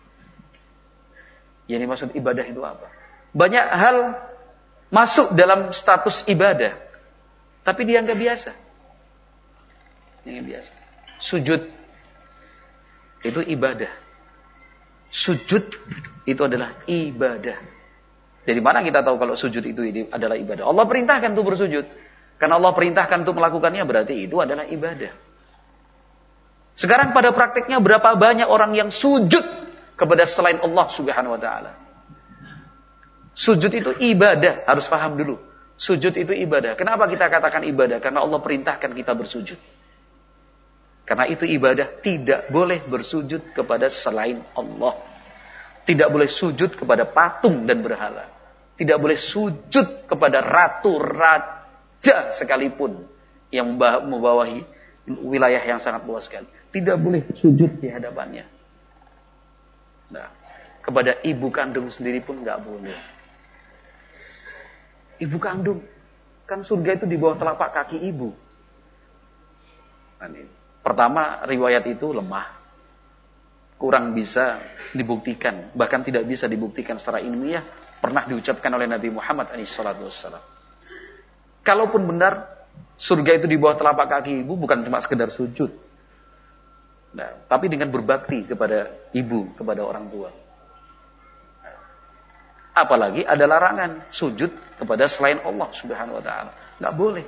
Yang 1.70 1.80
dimaksud 1.86 2.08
ibadah 2.18 2.44
itu 2.44 2.60
apa? 2.66 2.90
Banyak 3.30 3.66
hal 3.70 3.96
masuk 4.90 5.32
dalam 5.38 5.70
status 5.70 6.26
ibadah, 6.26 6.76
tapi 7.62 7.86
dia 7.86 8.02
nggak 8.02 8.18
biasa. 8.18 8.50
Yang 10.26 10.44
biasa 10.44 10.72
sujud 11.24 11.62
itu 13.24 13.40
ibadah. 13.40 13.88
Sujud 15.08 15.64
itu 16.28 16.42
adalah 16.44 16.84
ibadah. 16.84 17.58
Dari 18.44 18.60
mana 18.60 18.84
kita 18.84 19.00
tahu 19.00 19.16
kalau 19.16 19.32
sujud 19.38 19.64
itu 19.64 19.80
adalah 20.12 20.36
ibadah? 20.36 20.68
Allah 20.68 20.84
perintahkan 20.84 21.32
untuk 21.32 21.54
bersujud. 21.54 21.86
Karena 22.36 22.58
Allah 22.58 22.72
perintahkan 22.74 23.22
untuk 23.22 23.38
melakukannya 23.38 23.84
berarti 23.86 24.14
itu 24.26 24.36
adalah 24.42 24.66
ibadah. 24.66 25.12
Sekarang 26.74 27.14
pada 27.14 27.30
praktiknya 27.30 27.78
berapa 27.78 28.18
banyak 28.18 28.50
orang 28.50 28.74
yang 28.74 28.90
sujud 28.90 29.46
kepada 29.94 30.26
selain 30.26 30.58
Allah 30.58 30.86
Subhanahu 30.90 31.38
wa 31.38 31.40
taala. 31.40 31.72
Sujud 33.34 33.70
itu 33.70 33.90
ibadah, 33.98 34.66
harus 34.66 34.86
paham 34.86 35.18
dulu. 35.18 35.36
Sujud 35.74 36.14
itu 36.14 36.30
ibadah. 36.34 36.78
Kenapa 36.78 37.10
kita 37.10 37.26
katakan 37.26 37.66
ibadah? 37.66 37.98
Karena 37.98 38.22
Allah 38.22 38.38
perintahkan 38.38 38.90
kita 38.94 39.10
bersujud. 39.14 39.58
Karena 41.04 41.28
itu 41.28 41.44
ibadah 41.44 41.98
tidak 42.00 42.48
boleh 42.48 42.80
bersujud 42.86 43.52
kepada 43.52 43.90
selain 43.90 44.40
Allah. 44.54 44.96
Tidak 45.84 46.08
boleh 46.08 46.30
sujud 46.30 46.78
kepada 46.78 47.04
patung 47.04 47.68
dan 47.68 47.84
berhala. 47.84 48.24
Tidak 48.74 48.96
boleh 48.96 49.18
sujud 49.18 50.08
kepada 50.08 50.40
ratu 50.40 50.96
raja 52.04 52.36
sekalipun 52.36 53.00
yang 53.48 53.80
membawahi 53.80 54.60
wilayah 55.08 55.64
yang 55.64 55.80
sangat 55.80 56.04
luas 56.04 56.28
sekali. 56.28 56.44
Tidak 56.68 57.00
boleh 57.00 57.24
sujud 57.32 57.80
di 57.80 57.88
hadapannya. 57.88 58.44
Nah, 60.12 60.28
kepada 60.84 61.16
ibu 61.24 61.48
kandung 61.48 61.88
sendiri 61.88 62.20
pun 62.20 62.44
nggak 62.44 62.60
boleh. 62.60 62.98
Ibu 65.24 65.38
kandung, 65.40 65.80
kan 66.44 66.60
surga 66.60 67.00
itu 67.00 67.06
di 67.08 67.16
bawah 67.16 67.40
telapak 67.40 67.72
kaki 67.72 68.04
ibu. 68.04 68.36
Pertama, 70.84 71.40
riwayat 71.48 71.88
itu 71.88 72.12
lemah. 72.12 72.60
Kurang 73.80 74.12
bisa 74.12 74.60
dibuktikan. 74.92 75.72
Bahkan 75.72 76.00
tidak 76.04 76.28
bisa 76.28 76.44
dibuktikan 76.44 77.00
secara 77.00 77.24
ilmiah. 77.24 77.64
Pernah 77.96 78.28
diucapkan 78.28 78.68
oleh 78.76 78.84
Nabi 78.84 79.08
Muhammad 79.08 79.56
SAW. 79.64 80.53
Kalaupun 81.64 82.04
benar, 82.04 82.54
surga 83.00 83.40
itu 83.40 83.46
di 83.48 83.56
bawah 83.56 83.74
telapak 83.80 84.06
kaki 84.20 84.44
ibu 84.44 84.54
bukan 84.54 84.84
cuma 84.84 85.00
sekedar 85.00 85.32
sujud. 85.32 85.72
Nah, 87.14 87.46
tapi 87.48 87.72
dengan 87.72 87.88
berbakti 87.88 88.44
kepada 88.44 88.92
ibu, 89.16 89.54
kepada 89.56 89.80
orang 89.80 90.06
tua. 90.12 90.30
Apalagi 92.74 93.22
ada 93.22 93.46
larangan 93.46 94.10
sujud 94.10 94.50
kepada 94.76 95.06
selain 95.06 95.38
Allah 95.46 95.70
Subhanahu 95.70 96.18
wa 96.18 96.24
taala. 96.26 96.52
Enggak 96.82 96.94
boleh 96.98 97.26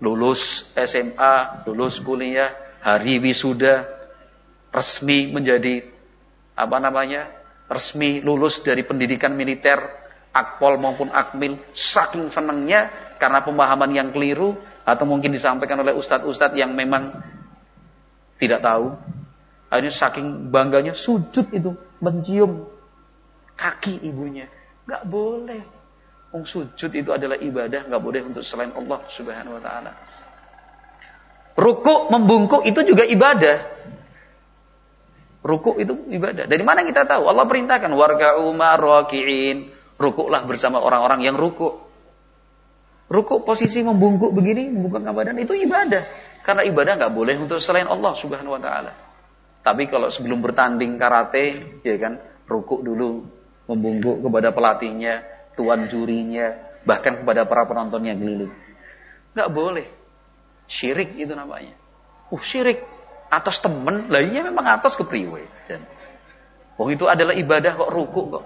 lulus 0.00 0.66
SMA, 0.72 1.62
lulus 1.68 2.00
kuliah, 2.00 2.50
hari 2.80 3.20
wisuda, 3.20 3.86
resmi 4.72 5.30
menjadi 5.30 5.84
apa 6.56 6.76
namanya 6.80 7.28
resmi 7.68 8.24
lulus 8.24 8.64
dari 8.64 8.82
pendidikan 8.88 9.36
militer, 9.36 9.78
akpol 10.32 10.80
maupun 10.80 11.12
akmil, 11.12 11.60
saking 11.76 12.32
senangnya 12.32 12.88
karena 13.22 13.38
pemahaman 13.46 13.94
yang 13.94 14.10
keliru 14.10 14.58
atau 14.82 15.06
mungkin 15.06 15.30
disampaikan 15.30 15.78
oleh 15.78 15.94
ustadz-ustadz 15.94 16.58
yang 16.58 16.74
memang 16.74 17.22
tidak 18.42 18.66
tahu. 18.66 18.98
Akhirnya 19.70 19.94
saking 19.94 20.50
bangganya 20.50 20.90
sujud 20.90 21.54
itu 21.54 21.78
mencium 22.02 22.66
kaki 23.54 24.02
ibunya. 24.02 24.50
Gak 24.90 25.06
boleh. 25.06 25.62
Wong 26.34 26.42
sujud 26.42 26.90
itu 26.90 27.14
adalah 27.14 27.38
ibadah, 27.38 27.86
gak 27.86 28.02
boleh 28.02 28.26
untuk 28.26 28.42
selain 28.42 28.74
Allah 28.74 29.06
Subhanahu 29.06 29.54
wa 29.54 29.62
taala. 29.62 29.92
Ruku 31.54 32.10
membungkuk 32.10 32.66
itu 32.66 32.82
juga 32.82 33.06
ibadah. 33.06 33.70
Ruku 35.46 35.78
itu 35.78 35.94
ibadah. 36.10 36.50
Dari 36.50 36.64
mana 36.66 36.82
kita 36.82 37.06
tahu? 37.06 37.30
Allah 37.30 37.46
perintahkan 37.46 37.92
warga 37.94 38.42
umar 38.42 38.82
rakiin. 38.82 39.70
Rukuklah 39.94 40.42
bersama 40.42 40.82
orang-orang 40.82 41.22
yang 41.22 41.38
ruku. 41.38 41.91
Ruku 43.12 43.44
posisi 43.44 43.84
membungkuk 43.84 44.32
begini, 44.32 44.72
membuka 44.72 45.04
badan 45.12 45.36
itu 45.36 45.52
ibadah. 45.52 46.00
Karena 46.40 46.64
ibadah 46.64 46.96
nggak 46.96 47.12
boleh 47.12 47.36
untuk 47.36 47.60
selain 47.60 47.84
Allah 47.84 48.16
Subhanahu 48.16 48.56
wa 48.56 48.62
taala. 48.62 48.92
Tapi 49.60 49.84
kalau 49.92 50.08
sebelum 50.08 50.40
bertanding 50.40 50.96
karate, 50.96 51.76
ya 51.84 51.94
kan, 52.00 52.16
rukuk 52.48 52.80
dulu, 52.80 53.28
membungkuk 53.68 54.24
kepada 54.24 54.48
pelatihnya, 54.56 55.28
tuan 55.52 55.92
jurinya, 55.92 56.56
bahkan 56.88 57.20
kepada 57.20 57.44
para 57.44 57.68
penontonnya 57.68 58.16
keliling. 58.16 58.50
Nggak 59.36 59.50
boleh. 59.52 59.86
Syirik 60.64 61.12
itu 61.20 61.36
namanya. 61.36 61.76
Uh, 62.32 62.40
syirik 62.40 62.80
atas 63.28 63.60
temen, 63.60 64.08
lah 64.08 64.24
iya 64.24 64.40
memang 64.40 64.64
atas 64.72 64.96
kepriwe. 64.96 65.44
Oh 66.80 66.88
itu 66.88 67.04
adalah 67.04 67.36
ibadah 67.36 67.76
kok 67.76 67.92
ruku 67.92 68.22
kok. 68.32 68.44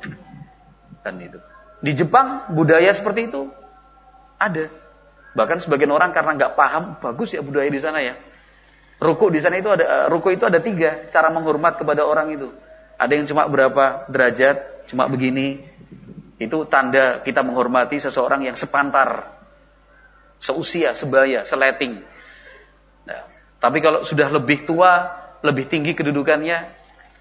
Kan 1.06 1.22
itu. 1.22 1.38
Di 1.78 1.94
Jepang 1.94 2.50
budaya 2.50 2.90
seperti 2.90 3.30
itu 3.30 3.46
ada. 4.36 4.72
Bahkan 5.36 5.60
sebagian 5.60 5.92
orang 5.92 6.16
karena 6.16 6.32
nggak 6.32 6.52
paham, 6.56 6.96
bagus 6.96 7.36
ya 7.36 7.44
budaya 7.44 7.68
di 7.68 7.80
sana 7.80 8.00
ya. 8.00 8.16
Ruku 8.96 9.28
di 9.28 9.44
sana 9.44 9.60
itu 9.60 9.68
ada 9.68 9.84
eh, 9.84 10.06
ruku 10.08 10.32
itu 10.32 10.48
ada 10.48 10.56
tiga 10.64 11.12
cara 11.12 11.28
menghormat 11.28 11.76
kepada 11.76 12.08
orang 12.08 12.32
itu. 12.32 12.48
Ada 12.96 13.12
yang 13.12 13.28
cuma 13.28 13.44
berapa 13.44 14.08
derajat, 14.08 14.88
cuma 14.88 15.04
begini. 15.04 15.60
Itu 16.40 16.64
tanda 16.64 17.20
kita 17.20 17.44
menghormati 17.44 18.00
seseorang 18.00 18.48
yang 18.48 18.56
sepantar, 18.56 19.36
seusia, 20.40 20.96
sebaya, 20.96 21.44
seleting. 21.44 22.00
Nah, 23.04 23.24
tapi 23.60 23.84
kalau 23.84 24.04
sudah 24.04 24.32
lebih 24.32 24.64
tua, 24.64 25.16
lebih 25.44 25.68
tinggi 25.68 25.92
kedudukannya, 25.92 26.58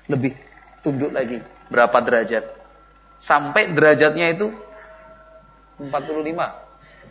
lebih 0.08 0.36
tunduk 0.84 1.12
lagi. 1.12 1.44
Berapa 1.68 2.00
derajat? 2.00 2.44
Sampai 3.20 3.72
derajatnya 3.72 4.32
itu 4.32 4.52
45 5.80 6.65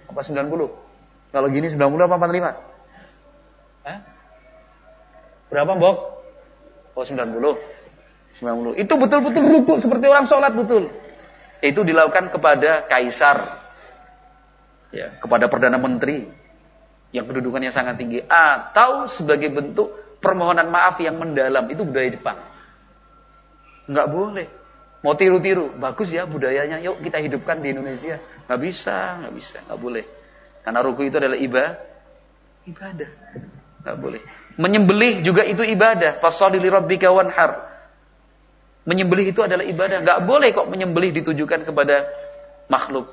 apa 0.09 0.21
90? 0.21 0.49
Kalau 1.35 1.49
gini 1.51 1.67
90 1.67 2.07
apa 2.07 2.17
45? 2.17 2.55
Hah? 3.85 3.99
Berapa, 5.51 5.73
Mbok? 5.77 5.97
Oh, 6.95 7.05
90. 7.05 7.59
90. 8.39 8.83
Itu 8.83 8.95
betul-betul 8.99 9.45
rukuk 9.47 9.79
seperti 9.79 10.07
orang 10.11 10.27
sholat 10.27 10.55
betul. 10.55 10.91
Itu 11.63 11.87
dilakukan 11.87 12.35
kepada 12.35 12.87
kaisar. 12.91 13.63
Ya, 14.95 15.11
kepada 15.19 15.51
perdana 15.51 15.79
menteri 15.79 16.31
yang 17.11 17.27
kedudukannya 17.27 17.71
sangat 17.75 17.99
tinggi 17.99 18.23
atau 18.27 19.11
sebagai 19.11 19.51
bentuk 19.51 19.91
permohonan 20.23 20.71
maaf 20.71 20.99
yang 21.03 21.19
mendalam 21.19 21.67
itu 21.71 21.83
budaya 21.83 22.11
Jepang. 22.11 22.39
Nggak 23.91 24.09
boleh. 24.11 24.47
Mau 25.05 25.13
tiru-tiru, 25.13 25.77
bagus 25.77 26.09
ya 26.09 26.25
budayanya, 26.25 26.81
yuk 26.81 27.05
kita 27.05 27.21
hidupkan 27.21 27.61
di 27.61 27.77
Indonesia. 27.77 28.17
Nggak 28.49 28.61
bisa, 28.65 29.21
nggak 29.21 29.33
bisa, 29.37 29.57
nggak 29.69 29.77
boleh. 29.77 30.05
Karena 30.65 30.81
ruku 30.81 31.05
itu 31.05 31.21
adalah 31.21 31.37
ibadah, 31.37 31.77
ibadah, 32.65 33.11
nggak 33.85 33.97
boleh. 34.01 34.25
Menyembelih 34.57 35.21
juga 35.21 35.45
itu 35.45 35.61
ibadah. 35.61 36.17
Fasali 36.17 36.57
li 36.57 36.73
rabbika 36.73 37.13
wanhar. 37.13 37.69
Menyembelih 38.89 39.29
itu 39.29 39.45
adalah 39.45 39.67
ibadah. 39.67 40.01
Nggak 40.01 40.21
boleh 40.25 40.49
kok 40.57 40.73
menyembelih 40.73 41.11
ditujukan 41.21 41.69
kepada 41.69 42.09
makhluk. 42.73 43.13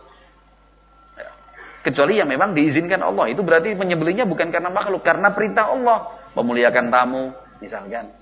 Kecuali 1.82 2.22
yang 2.22 2.30
memang 2.30 2.54
diizinkan 2.54 3.02
Allah. 3.02 3.34
Itu 3.34 3.42
berarti 3.42 3.74
menyembelihnya 3.74 4.30
bukan 4.30 4.54
karena 4.54 4.70
makhluk. 4.70 5.02
Karena 5.02 5.34
perintah 5.34 5.74
Allah. 5.74 6.14
Memuliakan 6.38 6.94
tamu. 6.94 7.34
Misalkan. 7.58 8.14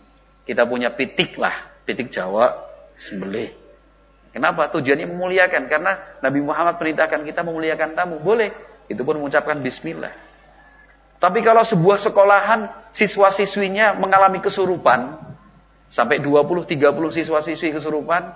Kita 0.48 0.64
punya 0.64 0.96
pitik 0.96 1.36
lah. 1.36 1.68
Pitik 1.84 2.08
Jawa. 2.08 2.56
Sembelih. 2.96 3.59
Kenapa? 4.30 4.70
Tujuannya 4.74 5.10
memuliakan. 5.10 5.70
Karena 5.70 6.20
Nabi 6.22 6.40
Muhammad 6.44 6.78
perintahkan 6.78 7.26
kita 7.26 7.42
memuliakan 7.42 7.98
tamu. 7.98 8.22
Boleh. 8.22 8.54
Itu 8.90 9.06
pun 9.06 9.18
mengucapkan 9.22 9.58
bismillah. 9.62 10.14
Tapi 11.20 11.44
kalau 11.44 11.62
sebuah 11.68 12.00
sekolahan 12.00 12.92
siswa-siswinya 12.96 13.98
mengalami 13.98 14.40
kesurupan. 14.40 15.18
Sampai 15.90 16.22
20-30 16.22 16.78
siswa-siswi 17.18 17.74
kesurupan. 17.74 18.34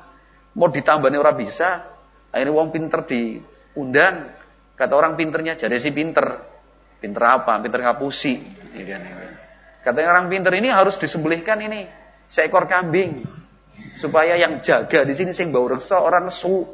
Mau 0.58 0.70
ditambah 0.70 1.10
orang 1.10 1.38
bisa. 1.38 1.86
Akhirnya 2.34 2.54
wong 2.54 2.74
pinter 2.74 3.06
diundang 3.06 4.34
Kata 4.74 4.94
orang 4.98 5.14
pinternya, 5.14 5.54
jadi 5.54 5.78
si 5.78 5.94
pinter. 5.94 6.42
Pinter 6.98 7.22
apa? 7.22 7.62
Pinter 7.62 7.80
ngapusi. 7.86 8.42
Ya 8.74 8.84
kan, 8.90 9.02
ya 9.06 9.14
kan. 9.14 9.34
Katanya 9.86 10.08
orang 10.18 10.28
pinter 10.32 10.54
ini 10.58 10.70
harus 10.74 10.98
disembelihkan 10.98 11.62
ini. 11.62 11.86
Seekor 12.26 12.66
kambing. 12.66 13.22
Supaya 13.98 14.36
yang 14.36 14.60
jaga 14.60 15.06
di 15.06 15.14
sini 15.16 15.32
sing 15.32 15.50
bau 15.50 15.66
reksa 15.70 16.02
orang 16.02 16.30
nesu. 16.30 16.66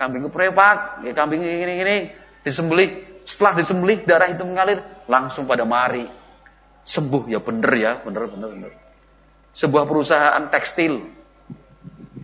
Kambing 0.00 0.28
keprepak. 0.30 1.04
Ya, 1.04 1.12
kambing 1.12 1.44
ini-ini. 1.44 2.12
Disembelih. 2.44 3.22
Setelah 3.28 3.60
disembelih 3.60 4.04
darah 4.08 4.32
itu 4.32 4.44
mengalir. 4.44 4.80
Langsung 5.10 5.44
pada 5.44 5.68
mari. 5.68 6.08
Sembuh 6.84 7.28
ya 7.28 7.40
bener 7.42 7.72
ya. 7.76 7.92
Bener, 8.00 8.30
bener, 8.30 8.48
bener. 8.48 8.72
Sebuah 9.52 9.84
perusahaan 9.84 10.40
tekstil. 10.48 11.04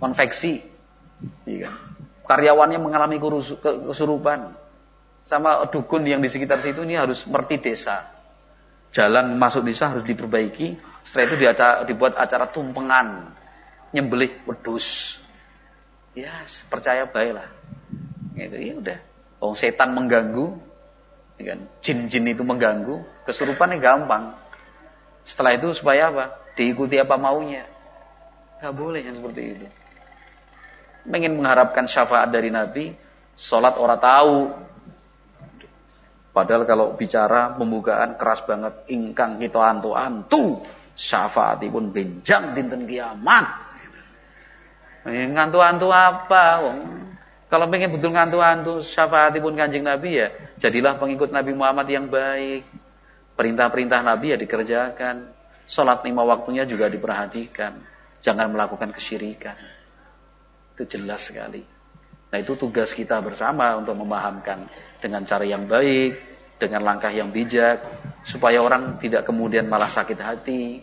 Konveksi. 0.01 0.61
Kan. 1.45 1.75
Karyawannya 2.27 2.83
mengalami 2.83 3.23
kesurupan 3.63 4.51
sama 5.27 5.63
dukun 5.71 6.07
yang 6.07 6.19
di 6.19 6.31
sekitar 6.31 6.59
situ 6.63 6.83
ini 6.83 6.99
harus 6.99 7.27
merti 7.27 7.59
desa. 7.59 8.03
Jalan 8.91 9.35
masuk 9.39 9.67
desa 9.67 9.95
harus 9.95 10.03
diperbaiki. 10.07 10.79
Setelah 11.07 11.25
itu 11.27 11.37
dibuat 11.87 12.19
acara 12.19 12.51
tumpengan, 12.51 13.31
nyembelih 13.95 14.33
wedus. 14.49 15.19
Ya, 16.17 16.43
percaya 16.73 17.05
baiklah. 17.07 17.51
Gitu, 18.33 18.57
ya 18.57 18.75
udah. 18.81 18.99
Oh, 19.43 19.53
setan 19.53 19.93
mengganggu, 19.93 20.57
ya 21.37 21.55
kan? 21.55 21.61
Jin-jin 21.85 22.25
itu 22.33 22.41
mengganggu, 22.41 23.05
kesurupannya 23.29 23.79
gampang. 23.79 24.33
Setelah 25.27 25.61
itu 25.61 25.77
supaya 25.77 26.09
apa? 26.09 26.25
Diikuti 26.57 26.97
apa 26.97 27.21
maunya. 27.21 27.69
Gak 28.63 28.73
boleh 28.73 29.05
yang 29.05 29.13
seperti 29.13 29.43
itu. 29.45 29.67
Ingin 31.07 31.37
mengharapkan 31.37 31.85
syafaat 31.85 32.33
dari 32.33 32.49
Nabi, 32.49 32.97
sholat 33.37 33.77
orang 33.77 34.01
tahu, 34.01 34.37
Padahal 36.37 36.69
kalau 36.69 36.93
bicara 37.01 37.57
pembukaan 37.57 38.21
keras 38.21 38.45
banget 38.45 38.85
ingkang 38.93 39.41
kita 39.41 39.57
antu 39.57 39.97
antu 39.97 40.61
syafaatipun 40.93 41.97
benjang 41.97 42.53
dinten 42.53 42.85
kiamat. 42.85 43.66
Eh, 45.07 45.27
ngantu-antu 45.31 45.87
apa? 45.95 46.67
Wong. 46.67 46.79
Kalau 47.47 47.71
pengen 47.71 47.95
betul 47.95 48.11
ngantu-antu 48.11 48.83
syafaatipun 48.83 49.55
kanjeng 49.55 49.87
Nabi 49.87 50.19
ya, 50.19 50.35
jadilah 50.59 50.99
pengikut 50.99 51.31
Nabi 51.31 51.55
Muhammad 51.55 51.87
yang 51.87 52.11
baik. 52.11 52.67
Perintah-perintah 53.39 54.03
Nabi 54.03 54.35
ya 54.35 54.39
dikerjakan. 54.41 55.31
Sholat 55.67 56.03
lima 56.03 56.27
waktunya 56.27 56.67
juga 56.67 56.91
diperhatikan. 56.91 57.79
Jangan 58.19 58.51
melakukan 58.51 58.91
kesyirikan. 58.91 59.55
Itu 60.75 60.91
jelas 60.91 61.31
sekali. 61.31 61.63
Nah 62.27 62.39
itu 62.43 62.59
tugas 62.59 62.91
kita 62.91 63.23
bersama 63.23 63.79
untuk 63.79 63.95
memahamkan 63.95 64.67
dengan 64.99 65.23
cara 65.23 65.47
yang 65.47 65.71
baik, 65.71 66.19
dengan 66.59 66.83
langkah 66.83 67.15
yang 67.15 67.31
bijak, 67.31 67.79
supaya 68.27 68.59
orang 68.59 68.99
tidak 68.99 69.23
kemudian 69.23 69.71
malah 69.71 69.87
sakit 69.87 70.19
hati 70.19 70.83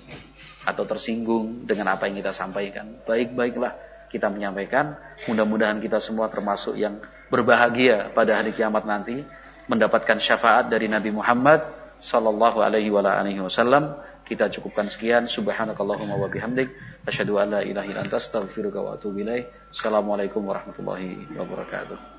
atau 0.63 0.87
tersinggung 0.87 1.67
dengan 1.67 1.91
apa 1.91 2.07
yang 2.07 2.23
kita 2.23 2.31
sampaikan. 2.31 3.03
Baik-baiklah 3.03 3.92
kita 4.13 4.29
menyampaikan, 4.29 4.93
mudah-mudahan 5.25 5.81
kita 5.81 5.97
semua 5.97 6.29
termasuk 6.29 6.77
yang 6.77 7.01
berbahagia 7.33 8.13
pada 8.13 8.37
hari 8.37 8.53
kiamat 8.53 8.85
nanti, 8.85 9.25
mendapatkan 9.65 10.21
syafaat 10.21 10.69
dari 10.69 10.85
Nabi 10.85 11.09
Muhammad 11.09 11.65
sallallahu 11.97 12.61
alaihi 12.61 12.93
wasallam. 12.93 13.97
Kita 14.23 14.47
cukupkan 14.47 14.87
sekian. 14.87 15.27
Subhanakallahumma 15.27 16.15
wa 16.15 16.31
bihamdik. 16.31 16.71
Asyhadu 17.03 17.43
an 17.43 17.59
la 17.59 17.61
ilaha 17.65 17.89
illa 17.91 18.01
anta 18.07 18.21
astaghfiruka 18.21 18.79
wa 18.79 18.95
atubu 18.95 19.19
ilaik. 19.19 19.51
Assalamualaikum 19.75 20.39
warahmatullahi 20.47 21.27
wabarakatuh. 21.35 22.12